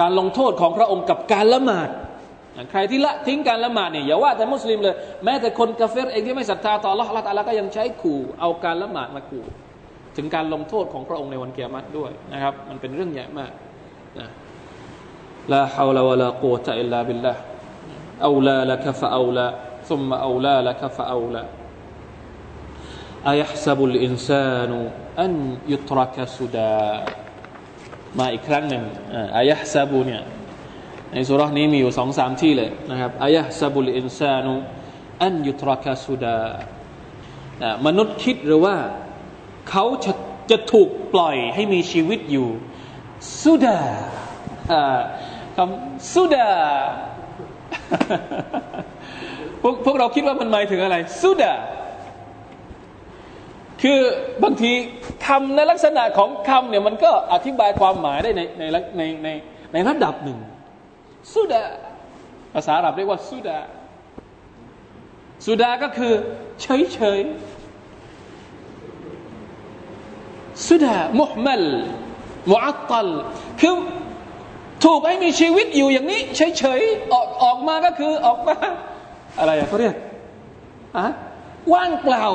[0.01, 1.89] การลงโทษของพระองค์กับการละหมาด
[2.71, 9.45] ใครที่ละทิ้งการละหมาดเนี่ยอย่าว่าแต่มุสลิมเลย แม้แต่คนกาเฟรเองที่ไม่ศรัทธาต่อ Allah ละตาลาก็ยังใช้ขู่เอาการละหมาดมาขู่
[10.17, 13.53] ถึงการลงโทษของพระองค์ในวันเกียรติด้วยนะครับ มันเป็นเรื่องใหญ่มาก
[14.19, 14.27] นะ
[15.53, 17.33] ลาฮาวลาวะลากูตะอิลลาบิลละ
[18.23, 19.47] เอาลาละกฟะเอาลา
[19.90, 21.44] ثم أولى لك فأولى
[23.28, 24.72] أيحسب الإنسان
[25.20, 25.32] أن
[25.68, 26.78] يترك سدى
[28.20, 28.84] มาอีกครั้งหนึ่ง
[29.38, 30.24] อายะซาบูเนี่ย
[31.12, 34.54] ในสุรานี้มีอยู่สองสามที่เลยนะครับอายะซาบุลอินซานุ
[35.24, 36.40] อันยุตรากาสุดา
[37.86, 38.76] มนุษย์คิดหรือว่า
[39.70, 40.14] เขาจะ
[40.50, 42.50] จะถูกปล่อยให้มีชีวิตอยู่
[43.42, 43.80] สุดา
[45.56, 46.50] คำสุดา
[49.63, 51.55] พวกพวกเราคิดว่ามันหมายถึงอะไรสุดา
[53.83, 54.01] คือ
[54.43, 54.73] บางที
[55.27, 58.63] คำในลักษณะของคำเนี่ยมันก็อธิบายความหมายได้ในใน
[58.99, 59.29] ในใน
[59.73, 60.39] ในระดับหนึ่ง
[61.35, 61.63] สุดา
[62.55, 63.59] ภาษาอาหรับเรียกว่าสุดา
[65.47, 66.13] สุดาก็คือ
[66.63, 67.21] เฉยเฉย
[70.69, 71.65] สุดามุฮมัล
[72.53, 73.09] มุอัตตัล
[73.61, 73.75] คือ
[74.85, 78.57] ถูกให้มีชีวิตอยู่อย่างนี้ เฉยๆออกออกมาก็คือออกมา
[79.39, 79.95] อะไรอะเขาเรียก
[80.97, 81.07] อะ
[81.73, 82.29] ว่างเปล่า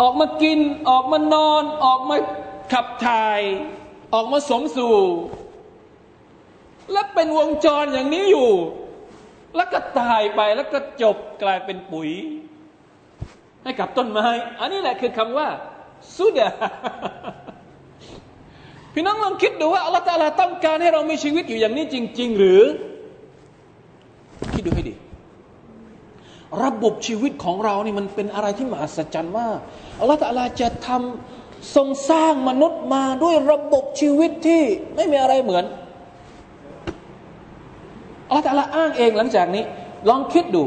[0.00, 2.16] ออกมากิน ออกมานอน ออกมา
[2.72, 3.40] ขับถ่าย
[4.14, 4.96] ออกมาสมสู่
[6.92, 8.50] และเป็นวงจรอย่างนี้อยู่
[9.56, 12.10] แล้วก็ตายไปแล้วก็จบกลายเป็นปุ๋ย
[13.62, 14.28] ให้กับต้นไม้
[14.60, 15.48] อันนี้แหละคือคำว่า
[16.16, 16.50] สุดา
[18.94, 22.62] พี่น้องลองคิดดูว่าอัลลอฮฺตาลาต้องการให้เรามีชีวิตอยู่อย่างนี้จริง ๆ หรือ
[24.54, 24.94] คิดดูให้ดี
[26.64, 29.58] ระบบชีวิตของเรานี่มันเป็นอะไรที่มหัศจรรย์มาก
[30.00, 34.62] อัลลอฮฺตาลาจะทำทรงสร้างมนุษย์มาด้วยระบบชีวิตที่
[34.96, 35.64] ไม่มีอะไรเหมือน
[38.28, 39.64] อัลลอฮฺตาลาอ้างเองหลังจากนี้
[40.08, 40.62] ลองคิดดู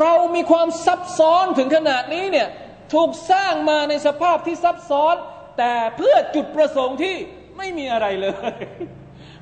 [0.00, 2.48] เรามีความซับซ้อนถึงขนาดนี้เนี่ย
[2.92, 5.14] ถูกสร้างมาในสภาพที่ซับซ้อน
[5.58, 7.16] แต่เพื่อจุดประสงค์ที่
[7.56, 8.54] ไม่มีอะไรเลย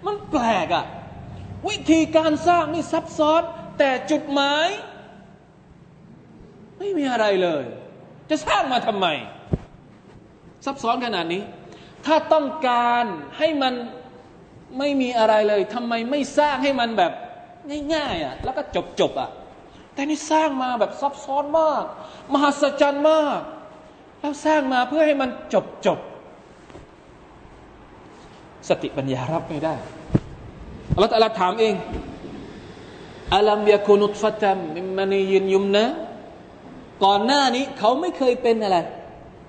[0.07, 0.85] มันแปลกอะ
[1.69, 3.43] วิธีการสร้างนี่ซับซ้อน
[3.79, 4.69] แต่จุดหมาย
[6.83, 7.65] ไม่มีอะไรเลย
[8.31, 9.07] จะสร้างมาทำไม
[10.65, 11.43] ซับซ้อนขนาดนี้
[12.07, 13.05] ถ้าต้องการ
[13.39, 13.75] ให้มัน
[14.79, 17.13] ไม่มีอะไรเลยทำไมไม่สร้างให้มันแบบ
[17.95, 18.63] ง่ายๆอะ่ะ แล้วก็
[19.01, 19.31] จบๆอะ่ะ
[19.93, 21.85] แต่นี่สร้างมาแบบซับซ้อนมาก
[22.33, 23.41] มหัศจรรย์มาก
[24.21, 25.99] แล้วสร้างมาเพื่อให้มันจบจบ
[28.69, 29.75] สติปัญญารับไม่ได้
[30.95, 31.75] อัลลอฮฺถามเอง
[33.35, 35.87] อัลัมยาคุนุตฟัตัมมิมานียินยุมนะ
[37.05, 38.79] ก่อนหน้านี้เขาไม่เคยเป็นอะไร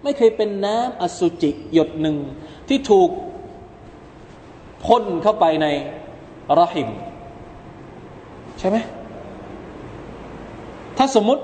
[0.03, 2.17] ไม่เคยเป็นน้ำอสุจิหยดหนึ่ง
[2.69, 3.09] ที่ถูก
[4.85, 5.67] พ่นเข้าไปใน
[6.59, 6.89] รหิม
[8.59, 8.77] ใช่ไหม
[10.97, 11.43] ถ้าสมมติ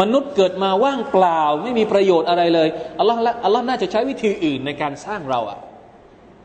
[0.00, 5.58] มนุษย์เกิดมาว่างเปล่า ไม่มีประโยชน์อะไรเลยอัลลอฮ์อัลลอฮ์น่าจะใช้วิธีอื่นในการสร้างเราอะ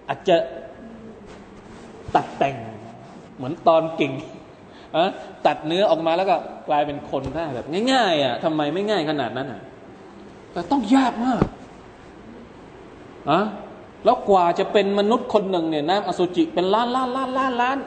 [0.09, 0.37] อาจจะ
[2.15, 2.55] ตัดแต่ง
[3.35, 4.11] เหมือนตอนกิ่ง
[5.45, 6.35] ตัดเนื้อออกมาแล้วก็
[6.67, 9.61] กลายเป็นคนได้แบบง่ายๆอะทำไมไม่ง่ายขนาดนั้นอะ
[10.53, 11.43] แต่ต้องยากมาก
[13.29, 13.41] อะ
[14.05, 17.77] แล้วกว่าจะเป็นมนุษย์คนหนึ่งเนี่ยน้ำอสุจิเป็นล้านล้านล้านล้านล้าน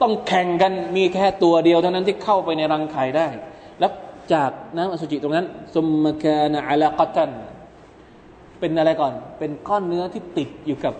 [0.00, 3.26] ต้องแข่งกันมีแค่ตัวเดียวเท่านั้นที่เข้าไปในรังไข่ได้
[3.80, 3.92] แล้ว
[4.32, 7.30] จากน้ำอสุจิตรงนั้นสมมคานะอัลกัตัน
[8.60, 10.94] เป็นอะไรก่อน เป็นก้อนเนื้อที่ติดอยู่กับ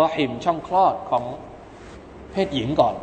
[0.00, 1.24] รหิมช่องคลอดของ
[2.32, 2.94] เพศหญิงก่อน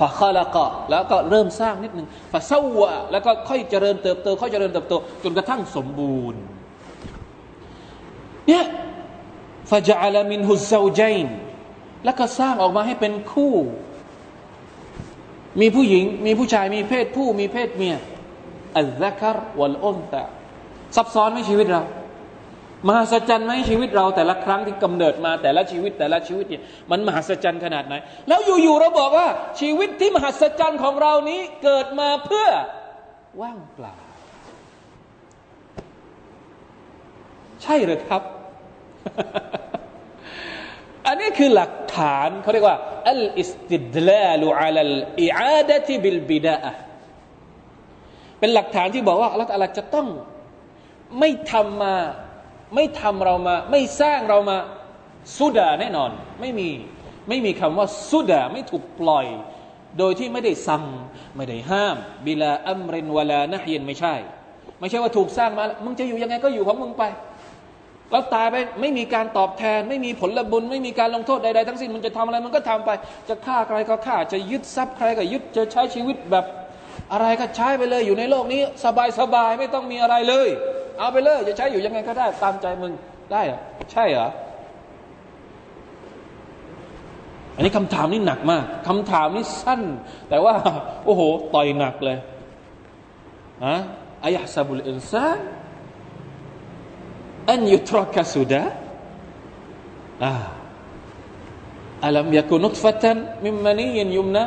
[0.00, 6.40] ฟาคาละกะแล้วก็เริ่มสร้างนิดหนึ่งฟาเศวะแล้วก็ค่อยเจริญเติบโตค่อยเจริญเติบโตจนกระทั่งสมบูรณ์
[8.48, 8.64] เนี่ย
[9.70, 11.26] ฟาจาลามินฮุซาจน
[12.04, 13.54] แล้วก็สร้างออกมาให้เป็นคู่
[15.60, 17.96] มีผู้หญิง มีผู้ชายมีเพศผู้ มีเพศเมีย
[18.76, 20.22] อัลซักรวัลอุนตะ
[20.96, 21.82] ซับซ้อนไหมชีวิตเรา
[22.88, 27.94] มหัศจรรย์ไหมชีวิตเราแต่ละครั้งที่กำเนิดมาแต่ละชีวิตแต่ละชีวิตเนี่ยมันมหัศจรรย์ขนาดไหน
[28.28, 29.28] แล้วอยู่ๆเราบอกว่า
[29.60, 32.48] ชีวิตที่มหัศจรรย์ของเรานี้เกิดมาเพื่อ
[33.40, 33.94] ว่างเปล่า
[37.62, 38.22] ใช่หรือครับ
[41.06, 42.78] อันนี้คือหลักฐานเขาเรียกว่า
[43.10, 46.58] อัลอิสติดลาลูอัลลอิอาดะติบิลบิดา
[48.40, 50.08] เป็นหลักฐานที่บอกว่าอัลลอฮฺจะต้อง
[51.18, 51.94] ไม่ทำมา
[52.74, 54.58] ไม่ทำเรามา ไม่สร้างเรามา
[55.36, 56.68] สุดาแน่นอน ไม่มี
[57.28, 59.26] ไม่มีคำว่าสุดาไม่ถูกปล่อย
[59.98, 60.84] โดยที่ไม่ได้สั่ง
[61.36, 64.14] ไม่ได้ห้าม บิลาอัมรินวลานะเฮินไม่ใช่
[64.80, 67.04] ไม่ใช่ว่าถูกสร้างมามึงจะอยู่ยังไงก็อยู่ของมึงไป
[68.10, 72.90] แล้วตายไปไม่มีการตอบแทน ไม่มีผลบุญ ไม่มีการลงโทษใดๆทั้งสิ้นมันจะทำอะไรมันก็ทำไป
[73.28, 76.44] จะฆ่าใครก็ฆ่า จะยึดทรัพย์ใครก็ยึดจะใช้ชีวิตแบบ
[77.12, 78.60] อะไรก็ใช้ไปเลยอยู่ในโลกนี้
[79.20, 80.48] สบายๆไม่ต้องมีอะไรเลย
[80.98, 82.92] เอาไปเลยจะใช้อยู่ยังไงก็ได้ ตามใจมึง
[83.32, 83.60] ได้เหรอ
[83.92, 84.28] ใช่เหรอ
[87.54, 89.82] อันนี้คำถามนี่หนักมากคำถามนี่สั้น
[90.28, 90.54] แต่ว่า
[91.04, 91.20] โอ้โห
[91.54, 92.18] ต่อยหนักเลย
[93.64, 93.74] อะ
[94.24, 95.40] อายะซาบุลอินซาน
[97.50, 98.62] อันยุทรกสุดา
[100.24, 100.32] อ่า
[102.04, 104.44] อัลัมยากุนุตฟัตันมิมมานียนยุมนะ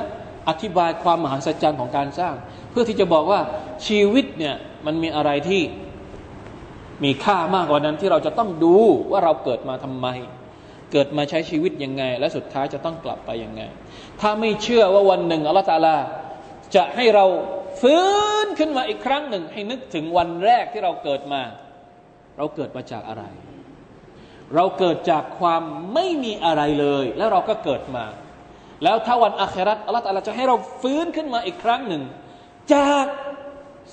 [0.49, 2.35] อธิบายความมหัศจรรย์ของการสร้าง
[2.69, 3.39] เพื่อที่จะบอกว่า
[3.87, 5.61] ชีวิตเนี่ยมันมีอะไรที่
[7.03, 8.77] มีค่ามากกว่านั้นที่เราจะต้องดู
[9.11, 10.07] ว่าเราเกิดมาทำไม
[10.91, 13.61] เกิดมาใช้ชีวิตยังไง และสุดท้ายจะต้องกลับไปยังไง
[14.21, 15.97] ถ้าไม่เชื่อว่าวันหนึ่งอัลลอฮฺตาลา
[16.75, 17.25] จะให้เรา
[17.81, 18.07] ฟื้
[18.45, 21.41] นขึ้นมาอีกครั้งหนึ่ง ให้นึกถึงวันแรกที่เราเกิดมา
[22.37, 23.23] เราเกิดมาจากอะไร
[24.55, 28.05] เราเกิดจากความไม่มีอะไรเลย แล้วเราก็เกิดมา
[28.83, 32.03] แล้วถ้าวันอาคราตอัลลอฮฺจะให้เราฟื้นขึ้นมาอีกครั้งหนึ่ง
[32.73, 33.05] จาก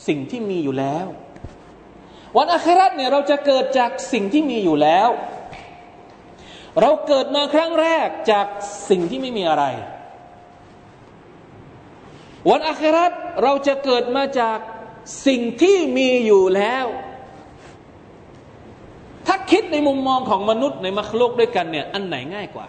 [0.09, 1.07] สิ่งที่มีอยู่แล้ว
[2.37, 5.09] วันอาคราตเนี่ยเราจะเกิดจากสิ่งที่มีอยู่แล้ว
[6.81, 8.47] เราเกิดมาครั้งแรกจาก
[8.91, 9.65] สิ่งที่ไม่มีอะไร
[12.51, 13.13] วันอาคราต
[13.43, 14.59] เราจะเกิดมาจาก
[15.27, 16.87] สิ่งที่มีอยู่แล้ว
[19.27, 22.67] ถ้าคิดในมุมมองของมนุษย์ในมรรคโลกด้วยกันเนี่ยอันไหนง่ายกว่า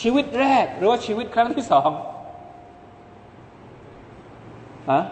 [0.00, 1.90] ชีวิตแรกหรือว่าชีวิตครั้งที่สอง
[4.90, 5.02] ฮะ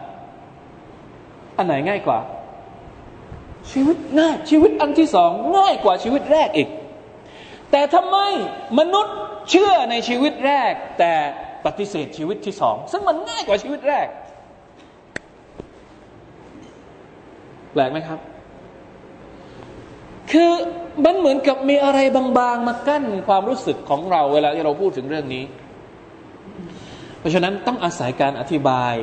[1.56, 2.18] อันไหนง่ายกว่า
[3.72, 6.68] ชีวิตง่าย ชีวิตอันที่สองง่ายกว่าชีวิตแรกอีก
[7.70, 8.16] แต่ทำไม
[8.78, 9.16] มนุษย์
[9.50, 11.12] เชื่อในชีวิตแรก แต่
[11.66, 14.06] ปฏิเสธชีวิตที่สองซึ่งมันง่ายกว่าชีวิตแรก
[17.72, 18.18] แปลกไหมครับ
[20.32, 20.50] คือ
[21.04, 25.44] มันเหมือนกับมีอะไรบางๆ มากั้นความรู้สึกของเราเวลาที่เราพูดถึงเรื่องนี้
[27.18, 28.94] เพราะฉะนั้นต้องอาศัยการอธิบาย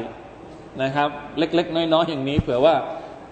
[0.84, 2.76] นะครับ เล็ก ๆ น้อย ๆ อย่างนี้ เผื่อว่า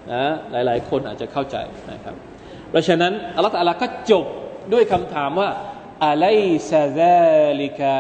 [0.10, 1.58] นะหลาย ๆ คนอาจจะเข้าใจ
[1.92, 2.16] นะครับ
[2.70, 4.26] เพราะฉะนั้นอัลลอฮฺอัลลก็จบ
[4.74, 5.50] ด้วยคำถามว่า
[6.06, 6.28] อะไล
[6.72, 7.92] ซาซาลิกะ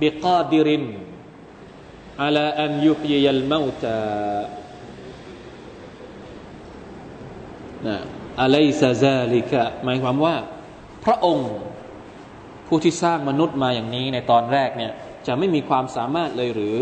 [0.00, 0.84] บิกาดิริน
[2.24, 3.98] อัลอันยุบยัลมาตะ
[7.86, 7.96] นะ
[8.42, 10.36] อะไลซาซาลิกะหมายความว่า
[11.04, 11.50] พระองค์
[12.66, 14.92] ผู้ที่สร้างมนุษย์มาอย่างนี้ในตอนแรกเนี่ย
[15.26, 16.76] จะไม่มีความสามารถเลยหรือ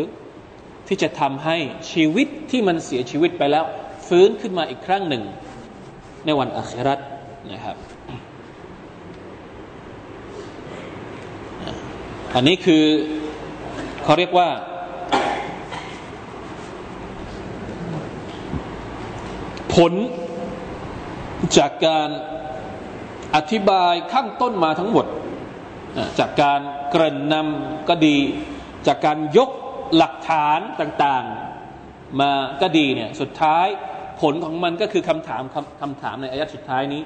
[0.89, 1.57] ที่จะทำให้
[1.93, 3.65] ชีวิตที่มันเสียชีวิตไปแล้ว
[4.09, 5.23] ฟื้นขึ้นมาอีกครั้งหนึ่ง
[6.25, 7.01] ในวันอัคราต
[7.53, 7.77] นะครับ
[12.35, 12.85] อันนี้คือ
[14.05, 14.49] เขาเรียกว่า
[19.75, 19.93] ผล
[21.59, 22.09] จากการ
[23.35, 25.07] อธิบายข้างต้นมาทั้งหมด
[26.19, 28.17] จากการเกริ่นนำก็ดี
[28.87, 29.51] จากการยก
[29.97, 33.67] หลักฐานต่างๆ มาก็ดีเนี่ยสุดท้าย
[34.21, 37.03] ผลของมันก็คือคำถามคำคำถามในอายะสุดท้ายนี้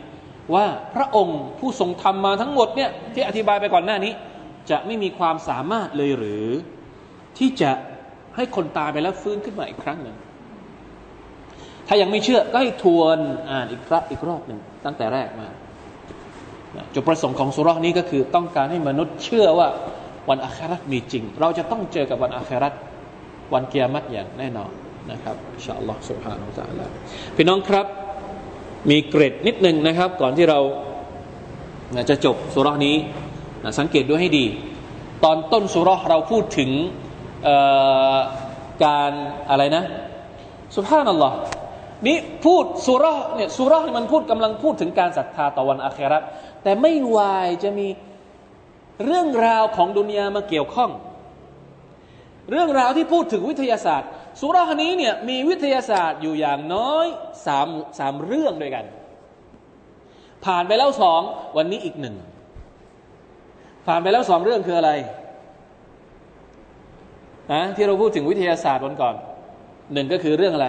[0.54, 4.12] ว่าพระองค์ผู้ทรงทำมาทั้งหมดเนี่ยที่อธิบายไปก่อนหน้านี้
[4.70, 6.46] จะไม่มีความสามารถเลยหรือ
[7.38, 7.70] ที่จะ
[8.36, 10.16] ให้คนตายไปแล้วฟื้นขึ้นมาอีกครั้งหนึ่ง
[11.88, 13.18] ถ้ายังไม่เชื่อก็ให้ทวน
[13.50, 15.48] อ่านอีกครั้งอีกรอบหนึ่งตั้งแต่แรกมา
[16.94, 19.68] จุดประสงค์ของสุรานี้ก็คือต้องการให้มนุษย์เชื่อว่า
[20.30, 22.74] วันอาคราตมีจริง เราจะต้องเจอกับวันอาคราต
[23.54, 24.70] วันเกียรติอย่างแน่นอน
[25.11, 26.40] นะครับอินชาอัลลอฮฺสุบฮานา
[26.70, 26.90] อัลลอฮฺ
[27.36, 27.86] พี่น้องครับ
[28.90, 30.61] มีเกรดนิดหนึ่งนะครับ ก่อนที่เรา
[32.11, 32.96] จะจบสุรานี้
[33.78, 34.46] สังเกตด้วยให้ดี
[35.24, 36.70] ตอนต้นสุรเราพูดถึง
[38.84, 39.12] การ
[39.51, 39.84] อะไรนะ
[40.76, 41.36] สุภาพนัลลอฮ์
[42.07, 46.18] นี่พูดสุรเนี่ยสุรมันพูดกำลังพูดถึงการศรัทธาต่อวันอาครา
[46.62, 47.88] แต่ไม่วายจะมี
[49.05, 50.90] เรื่องราวของดุนยามาเกี่ยวข้อง
[52.51, 54.09] เรื่องราวที่พูดถึงวิทยาศาสตร์
[54.41, 57.07] สุรานี้เนี่ยมีวิทยาศาสตร์อยู่อย่างน้อย
[57.47, 57.68] สาม
[57.99, 58.84] สามเรื่องด้วยกัน
[60.45, 61.20] ผ่านไปแล้วสอง
[61.57, 62.16] วันนี้อีกหนึ่ง
[63.86, 64.93] ผ่านไปแล้วสองเรื่องคืออะไร
[67.53, 69.14] นะที่เราพูดถึงวิทยาศาสตร์วันก่อน
[69.93, 70.68] หนึ่งก็คือเรื่องอะไร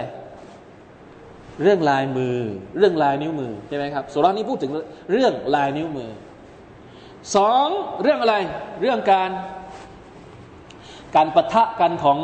[1.62, 2.36] เรื่องลายมือ
[2.78, 4.72] เรื่องลายนิ้วมือใช่ไหมครับสุรานี้พูดถึง
[5.10, 6.10] เรื่องลายนิ้วมือ
[7.36, 7.66] สอง
[8.02, 8.34] เรื่องอะไร
[8.80, 9.30] เรื่องการ
[11.16, 12.18] การปะทะกันของ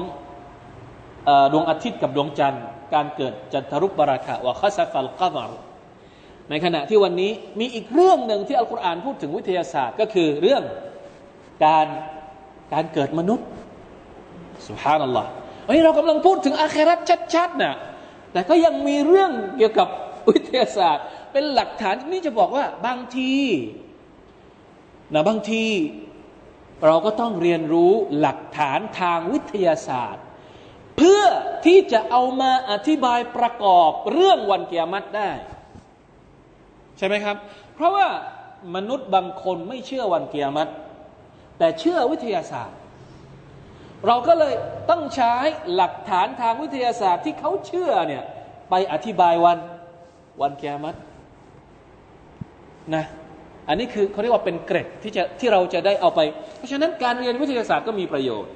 [1.52, 2.64] ดวงอาทิตย์กับดวงจันทร์
[2.94, 5.50] การเกิดจันทรุปบราคะวะคัสฟัลกามร
[6.50, 10.62] ในขณะที่วันนี้มีอีกเรื่องหนึ่งที่อัลกุรอานพูดถึงวิทยาศาสตร์ก็คือเรื่อง
[11.64, 11.86] การ
[12.72, 13.48] การเกิดมนุษย์
[14.66, 15.28] สุภานัลลอฮ์
[15.66, 16.98] วันนี้เรากำลังพูดถึงอาคราต
[17.34, 17.74] ชัดๆนะ
[18.32, 19.88] แต่ก็ยังมีเรื่องเกี่ยวกับ
[20.28, 23.34] วิทยาศาสตร์ เป็นหลักฐานนี่จะบอกว่าบางที
[25.12, 25.64] นะบางที
[26.86, 30.24] เราก็ต้องเรียนรู้หลักฐานทางวิทยาศาสตร์
[30.96, 31.22] เพื่อ
[31.66, 35.30] ที่จะเอามาอธิบายประกอบเรื่องวันเกียรติได้
[36.98, 37.36] ใช่ไหมครับ
[37.74, 38.06] เพราะว่า
[38.76, 40.70] มนุษย์บางคนไม่เชื่อวันเกียรติ
[41.58, 42.78] แต่เชื่อวิทยาศาสตร์
[44.06, 44.54] เราก็เลย
[44.90, 45.32] ต้องใช้
[45.74, 48.22] หลักฐานทางวิทยาศาสตร์ที่เขาเชื่อเนี่ย
[48.70, 49.58] ไปอธิบายวัน
[50.40, 50.94] วันแกมัด
[52.94, 53.04] นะ
[53.68, 56.20] อันนี้คือเขาเรียกว่าเป็นเกร็ดที่จะที่เราจะได้เอาไป
[56.56, 58.52] เพราะฉะนั้นการเรียนวิทยาศาสตร์ก็มีประโยชน์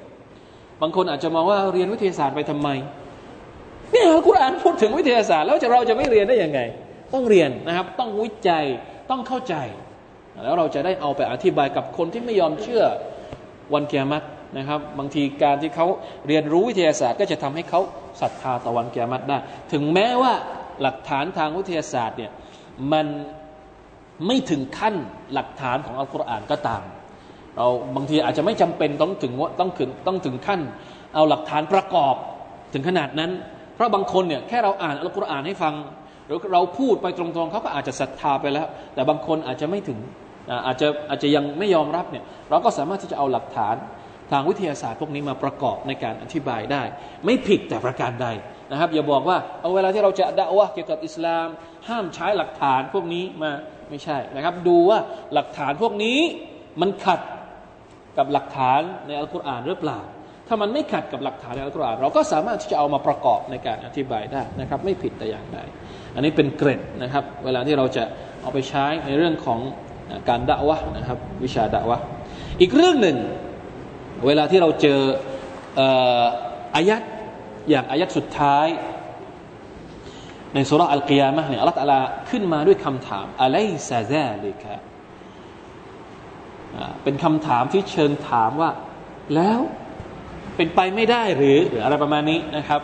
[0.83, 2.69] บางคนอาจจะมองว่าเรียนวิทยาศาสตร์ไปทำไม
[3.93, 6.61] เนี่ยอัลกุรอานพูดถึงวิทยาศาสตร์ แล้วจะเราจะไม่เรียนได้ยังไง
[7.15, 8.65] ต้องเรียนนะครับ ต้องวิจัย
[9.11, 9.55] ต้องเข้าใจ
[10.45, 12.85] แล้วเราจะได้เอาไปอธิบายกับคนที่ไม่ยอมเชื่อ
[13.75, 14.25] วันเกียรติ
[14.59, 15.87] นะครับ บางทีการที่เขา
[16.29, 17.81] เรียนรู้วิทยาศาสตร์ ก็จะทำให้เขา
[18.21, 19.39] ศรัทธาต่อวันเกิยามัตได้
[19.73, 20.33] ถึงแม้ว่า
[20.83, 22.31] หลักฐานทางวิทยาศาสตร์เนี่ย
[22.93, 23.07] มัน
[24.27, 24.95] ไม่ถึงขั้น
[25.33, 26.83] หลักฐานของอัลกุรอานก็ตาม
[27.57, 30.61] เราบางทีอาจจะไม่จำเป็นต้องถึงต้องถึงต้องถึงขั้น
[31.15, 32.15] เอาหลักฐานประกอบ
[32.73, 33.31] ถึงขนาดนั้น
[33.75, 35.75] เพราะบางคนเนี่ยแค่เราอ่านอัลกุรอานให้ฟัง
[36.27, 39.99] หรือเราพูดไปตรงๆเขาก็อาจจะศรัทธาไปแล้ว แต่บางคนอาจจะไม่ถึง
[40.67, 43.77] อาจจะอาจจะยังไม่ยอมรับเนี่ยเราก็สามารถที่จะเอาหลักฐาน
[44.31, 46.83] ทางวิทยาศาสตร์พวกนี้มาประกอบในการอธิบายได้
[47.25, 48.29] ไม่ผิดแต่ประการใด
[48.71, 51.47] นะครับอย่าบอกว่าเอาเวลาที่เราจะด่าวะเกี่ยวกับอิสลาม
[51.89, 53.51] ห้ามใช้หลักฐานพวกนี้มา
[53.91, 54.99] ไม่ใช่นะครับ ดูว่า
[55.35, 56.19] หลักฐานพวกนี้
[56.81, 57.21] มันขัด
[58.19, 60.01] กับหลักฐานในอัลกุรอานหรือเปล่า
[60.49, 65.59] ถ้ามันไม่ขัดกับหลักฐานในอัลกุรอานเราก็สามารถที่จะเอามาประกอบในการอธิบายได้นะครับ ไม่ผิดแต่อย่างใด
[66.15, 68.05] อันนี้เป็นเกร็ดนะครับ เวลาที่เราจะ
[68.43, 69.61] เอาไปใช้ในเรื่องของ
[70.29, 71.99] การด่าวะนะครับ วิชาด่าวะ
[72.61, 73.17] อีกเรื่องหนึ่ง
[74.27, 75.01] เวลาที่เราเจอ
[76.77, 77.03] อายัด
[77.71, 78.67] อย่างอายัดสุดท้าย
[80.55, 81.95] ในสุรอัลกิยามะเนี่ยอัลลอฮฺ
[82.31, 83.57] ขึ้นมาด้วยคำถามอะไร
[83.91, 84.75] ซาซาลิกะ
[87.04, 88.72] เป็นคำถามที่เชิงถามว่า
[89.36, 89.60] แล้ว
[90.56, 92.82] เป็นไปไม่ได้หรือหรืออะไรประมาณนี้นะครับ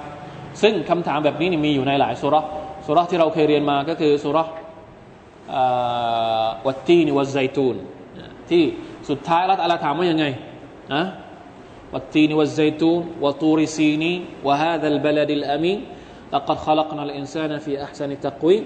[0.61, 2.35] ซึ่งคำถามแบบนี้มีอยู่ในหลายสุร
[2.85, 4.37] สุรที่เราเคยเรียนมาก็คือสุร
[6.65, 7.75] วัตตีนวัตไซตูน
[8.49, 8.63] ที่
[9.09, 10.25] สุดท้ายรัตอัลถามว่ายังไง
[10.95, 11.03] นะ
[11.93, 15.79] والتين والزيتون وطور سينين وهذا البلد الأمين
[16.33, 18.63] لقد خلقنا الإنسان في أحسن تقويم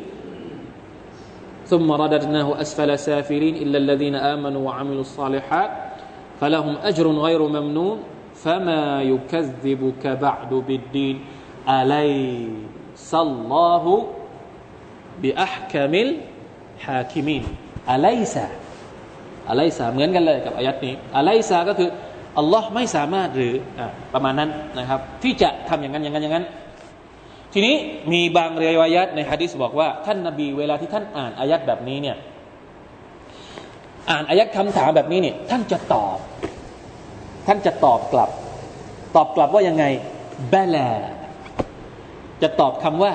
[1.69, 5.71] ثم رددناه أسفل سافلين إلا الذين آمنوا وعملوا الصالحات
[6.41, 7.97] فلهم أجر غير ممنون
[8.35, 11.15] فما يكذبك بعد بالدين
[11.69, 13.83] أليس الله
[15.21, 17.43] بأحكم الحاكمين
[17.89, 18.35] أليس
[19.51, 21.89] أليس เหมือนกันเลยกับอายัดนี้ أليس ก็คือ
[22.39, 23.81] อัลลอฮ์ไม่สามารถหรืออ
[24.13, 26.45] ประมาณนั้นนะครับ ที่จะทำอย่างนั้นอย่างนั้นอย่างนั้น
[27.52, 27.74] ทีนี้
[28.12, 32.16] มีบางเรียวัยัตในฮะดิษบอกว่า ท่านนาบีเวลาที่ท่านอ่านอายัดแบบนี้เนี่ย
[34.10, 36.16] อ่านอายัดคำถามแบบนี้เนี่ยท่านจะตอบ
[37.46, 38.30] ท่านจะตอบกลับ
[39.16, 39.84] ตอบกลับว่ายังไง
[40.52, 40.90] บลา
[42.42, 43.12] จะตอบคำว่า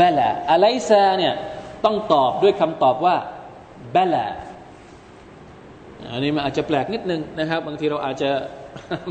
[0.00, 1.34] บลาอะไรซาเนี่ย
[1.84, 3.14] ต้องตอบด้วยคำตอบว่า
[3.94, 4.26] บลา
[6.12, 8.30] อันนี้มันอาจจะแปลกนิดนึงนะครับ บางทีเราอาจจะ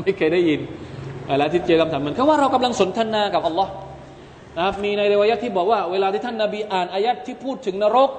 [0.00, 0.60] ไม่เคยได้ยิน
[1.28, 3.72] เวลาที่เจอคำถามมันก็ว่าเรากำลังสนทนากับอัลลอฮ์
[4.58, 8.10] นะครับมีในเรวายัตที่บอกว่าเวลาที่ท่านนาบีอ่านอายัดที่พูดถึงนรก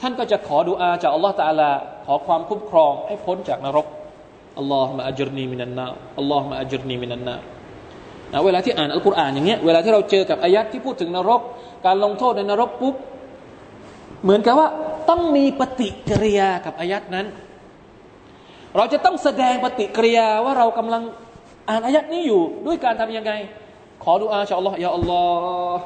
[0.00, 1.70] ท่านก็จะขอดุอาจากอัลลอฮ์ตาลา
[2.06, 3.86] ขอความคุ้มครองให้พ้นจากนรก
[4.58, 5.86] อัลลอฮ์มาอัจรนีมินันนา
[6.18, 7.34] อัลลอฮ์มาอัจรนีมินันนา
[8.32, 11.40] นะเวลาที่อ่านอัลกุรอานอย่างเงี้ยเวลาที่เราเจอกับอายัดที่พูดถึงนรก
[11.86, 12.94] การลงโทษในนรกปุ๊บ
[14.22, 14.68] เหมือนกับว่า
[15.10, 17.26] ต้องมีปฏิกิริยากับอายัดนั้น
[18.76, 21.02] เราจะต้องแสดงปฏิกิริยาว่าเรากำลัง
[21.68, 23.32] อ่านอายัดนี้อยู่ด้วยการทำยังไง
[24.04, 25.22] ขอดุอาชาอัลลอฮ์ยาอัลลอ
[25.74, 25.82] ฮ์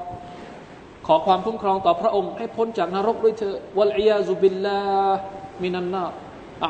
[1.07, 4.81] ขอความคุ้มครองต่อพระองค์ให้พ้นจากนรกด้วยเถอะวัลอียาซุบิลลา
[5.63, 6.05] มินันนา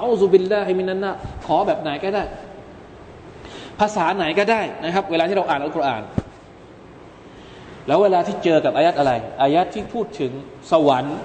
[0.00, 1.10] อูซุบิลลาฮิมินันนา
[1.46, 2.24] ขอแบบไหนก็ได้
[3.80, 6.02] ภาษาไหนก็ได้นะครับ เวลาที่เราอ่านอัลกุรอาน
[7.86, 9.12] แล้วเวลาที่เจอกับอายัดอะไร
[9.42, 10.32] อายัดที่พูดถึง
[10.70, 11.18] สวรรค์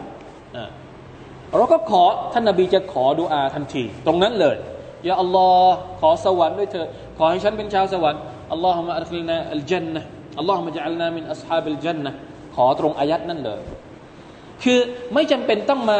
[1.58, 2.04] เราก็ขอ
[2.34, 4.56] ท่านนาบีจะขอดุอาทันที ตรงนั้นเลย
[5.08, 6.86] ยาอัลลอฮ์ขอสวรรค์ด้วยเธอ
[7.18, 10.02] ขอให้ฉันเป็นชาวสวรรค์ อัลลอฮฺมะอัลลนาอัลจันนะ
[10.40, 12.12] อัลลอฮฺมะจัลนามินอัศฮาบิลจันนะ
[12.56, 13.62] ขอตรงอายัดนั่นเลย
[14.64, 14.80] คือ
[15.14, 16.00] ไม่จำเป็นต้องมา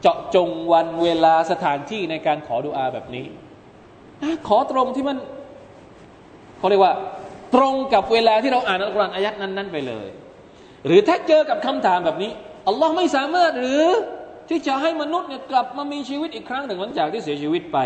[0.00, 3.26] เจาะจงวันเวลาสถานที่ในการขอดุอาแบบนี้
[4.48, 5.16] ขอตรงที่มัน
[6.58, 6.94] เขาเรียกว่า
[7.54, 10.06] ตรงกับเวลาที่เราอ่านอัลกุรอานอายัดนั้น ๆ ไปเลย
[10.86, 12.30] หรือถ้าเจอกับคำถามแบบนี้
[12.68, 13.86] อัลลอฮ์ไม่สามารถหรือ
[14.48, 17.78] ที่จะให้มนุษย์เนี่ยกลับมามีชีวิตอีกครั้งหนึ่งหลังจากที่เสียชีวิตไป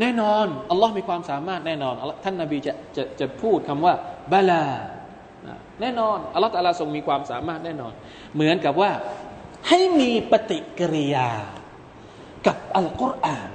[0.00, 3.94] แน่นอนอัลลอฮ์มีความสามารถแน่นอนท่านนาบีจะจะจะพูดคำว่า
[4.32, 4.64] บาลา
[5.80, 7.92] แน่นอนอัลลอฮ์ตาลาทรงมีความสามารถแน่นอน
[8.34, 8.90] เหมือนกับว่า
[9.68, 11.30] ให้มีปฏิกิริยา
[12.46, 13.50] กับอัลกุรอาน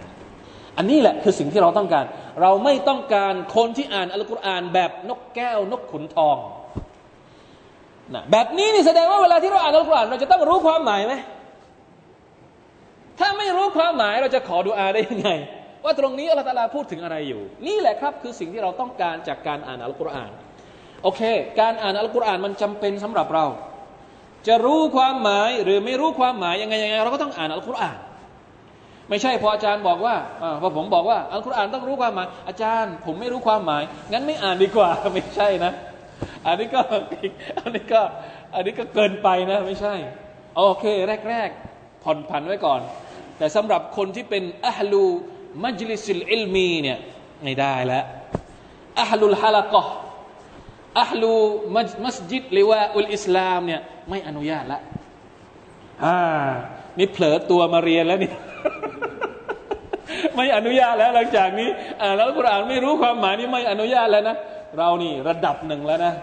[0.77, 2.05] อันนี้แหละคือสิ่งที่เราต้องการ
[2.41, 6.37] เราไม่ต้องการคนที่อ่านอัลกุรอาน แบบนกแก้วนกขุนทอง
[8.13, 11.13] นะแบบนี้นี่แสดงว่าเวลาที่เราอ่านอัลกุรอานเราจะต้องรู้ความหมายไหม
[13.19, 15.29] ถ้าไม่รู้ความหมายเราจะขอดุอาได้ยังไง
[15.83, 20.31] ว่าตรงนี้อัลลอฮฺพูดถึงอะไรอยู่ นี่แหละครับคือสิ่งที่เราต้องการจากการอ่านอัลกุรอาน
[21.03, 21.21] โอเค
[21.59, 23.45] การอ่านอัลกุรอานมันจำเป็นสำหรับเรา
[24.47, 27.97] จะรู้ความหมายหรือไม่รู้ความหมายยังไงยังไงเราก็ต้องอ่านอัลกุรอาน
[29.09, 30.15] ไม่ใช่พออาจารย์บอกว่า
[30.61, 35.71] พอผมบอกว่าอัลกุรอานต้องรู้ความหมาย อาจารย์ ผมไม่รู้ความหมาย งั้นไม่อ่านดีกว่าไม่ใช่นะ
[36.45, 36.81] อันนี้ก็
[37.59, 38.01] อันนี้ก็
[38.55, 39.95] อันนี้ก็เกินไปนะไม่ใช่
[40.55, 40.85] โอเค
[41.29, 42.81] แรก ๆ ผ่อนผันไว้ก่อน
[43.37, 45.05] แต่สำหรับคนที่เป็นอัลลู
[45.63, 46.97] มัจลิสิลอิลมีเนี่ย
[47.43, 48.03] ไม่ได้แล้ว
[49.01, 49.85] อัลลุลฮะละกะ
[51.01, 51.33] อัลลู
[52.05, 54.79] มัสยิดหรือว่าอุลอิสลามเนี่ยไม่อนุญาตละ
[56.05, 56.17] อ่า
[56.97, 58.31] นี่เผลอตัวมาเรียนแล้วนี่
[60.35, 61.69] ไม่อนุญาตแล้วหลังจากนี้
[62.01, 64.35] อ่าแล้วกุรอานไม่รู้ความหมายนี่ไม่อนุญาตแล้วนะ
[64.77, 66.13] เรานี่ระดับหนึ่งแล้วนะ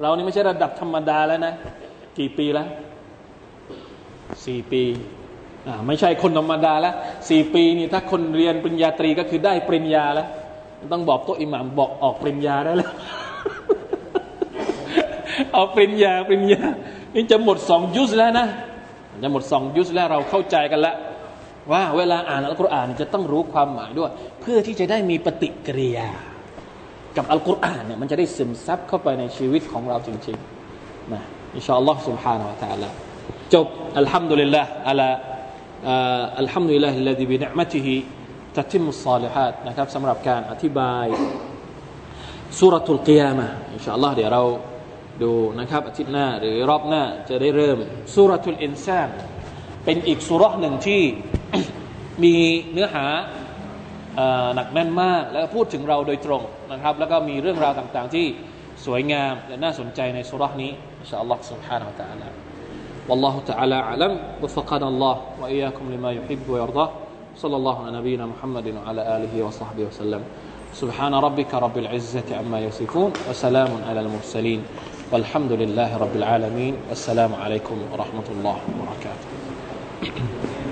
[0.00, 1.52] เรานี่ไม่ใช่ระดับธรรมดาแล้วนะ
[2.18, 2.68] กี่ปีแล้ว
[4.44, 4.82] สี่ปี
[5.87, 6.95] ไม่ใช่คนธรรมดาแล้ว
[7.29, 10.27] สี่ปีนี่ถ้าคนเรียนปริญญาตรีก็คือได้ปริญญาแล้ว
[10.93, 12.91] ต้องบอกโต๊ะอิหมามบอกออกปริญญาได้แล้ว
[15.53, 16.61] เอาปริญญาปริญญา
[17.15, 18.47] นี่จะหมดสองยุสแล้วนะ
[19.23, 20.95] จะหมดสองยุสแล้วเราเข้าใจกันแล้ว
[21.71, 24.11] ว่าเวลาอ่านอัลกุรอานจะต้องรู้ความหมายด้วย
[24.41, 26.09] เพื่อที่จะได้มีปฏิกิริยา
[27.17, 31.21] กับอัลกุรอานเนี่ยมันจะได้ซึมซับเข้าไปในชีวิตของเราจริงๆนะ
[31.55, 32.89] อินชาอัลลอฮ์ سبحانه และ تعالى
[33.53, 33.67] จบ
[33.97, 35.01] อัลฮัมดุลิลละอัล
[36.39, 37.95] อัลฮัมดุลิลละฮิลลาฮิบินิมะติฮิ
[38.57, 41.05] ตัติมุสซาลิฮัดนะครับสำหรับการอธิบาย
[42.59, 44.43] สุรทูลกิยามะอินชาอัลลอฮ์เดี๋ยวเรา
[45.23, 47.77] ดูนะครับอาทิตย์หน้า หรือรอบหน้าจะได้เริ่ม
[48.15, 49.09] สุรทูลอินซาน
[49.85, 51.01] เป็นอีกสุรหนึ่งที่
[52.23, 52.35] มี
[52.71, 53.05] เนื้อหา
[54.55, 56.41] หนักแน่นมาก แล้วพูดถึงเราโดยตรง
[56.71, 58.25] นะครับ แล้วก็มีเรื่องราวต่างๆ ที่
[58.85, 62.27] สวยงาม และน่าสนใจในสุรนี้อินชาอัลลอฮ์ سبحانه และ تعالى
[63.08, 64.18] والله تعالى أعلم.
[64.42, 66.90] وفقنا الله وإياكم لما يحب ويرضاه.
[67.36, 70.22] صلى الله على نبينا محمد وعلى آله وصحبه وسلم.
[70.72, 74.62] سبحان ربك رب العزة عما يصفون وسلام على المرسلين.
[75.12, 76.74] والحمد لله رب العالمين.
[76.88, 80.63] والسلام عليكم ورحمة الله وبركاته.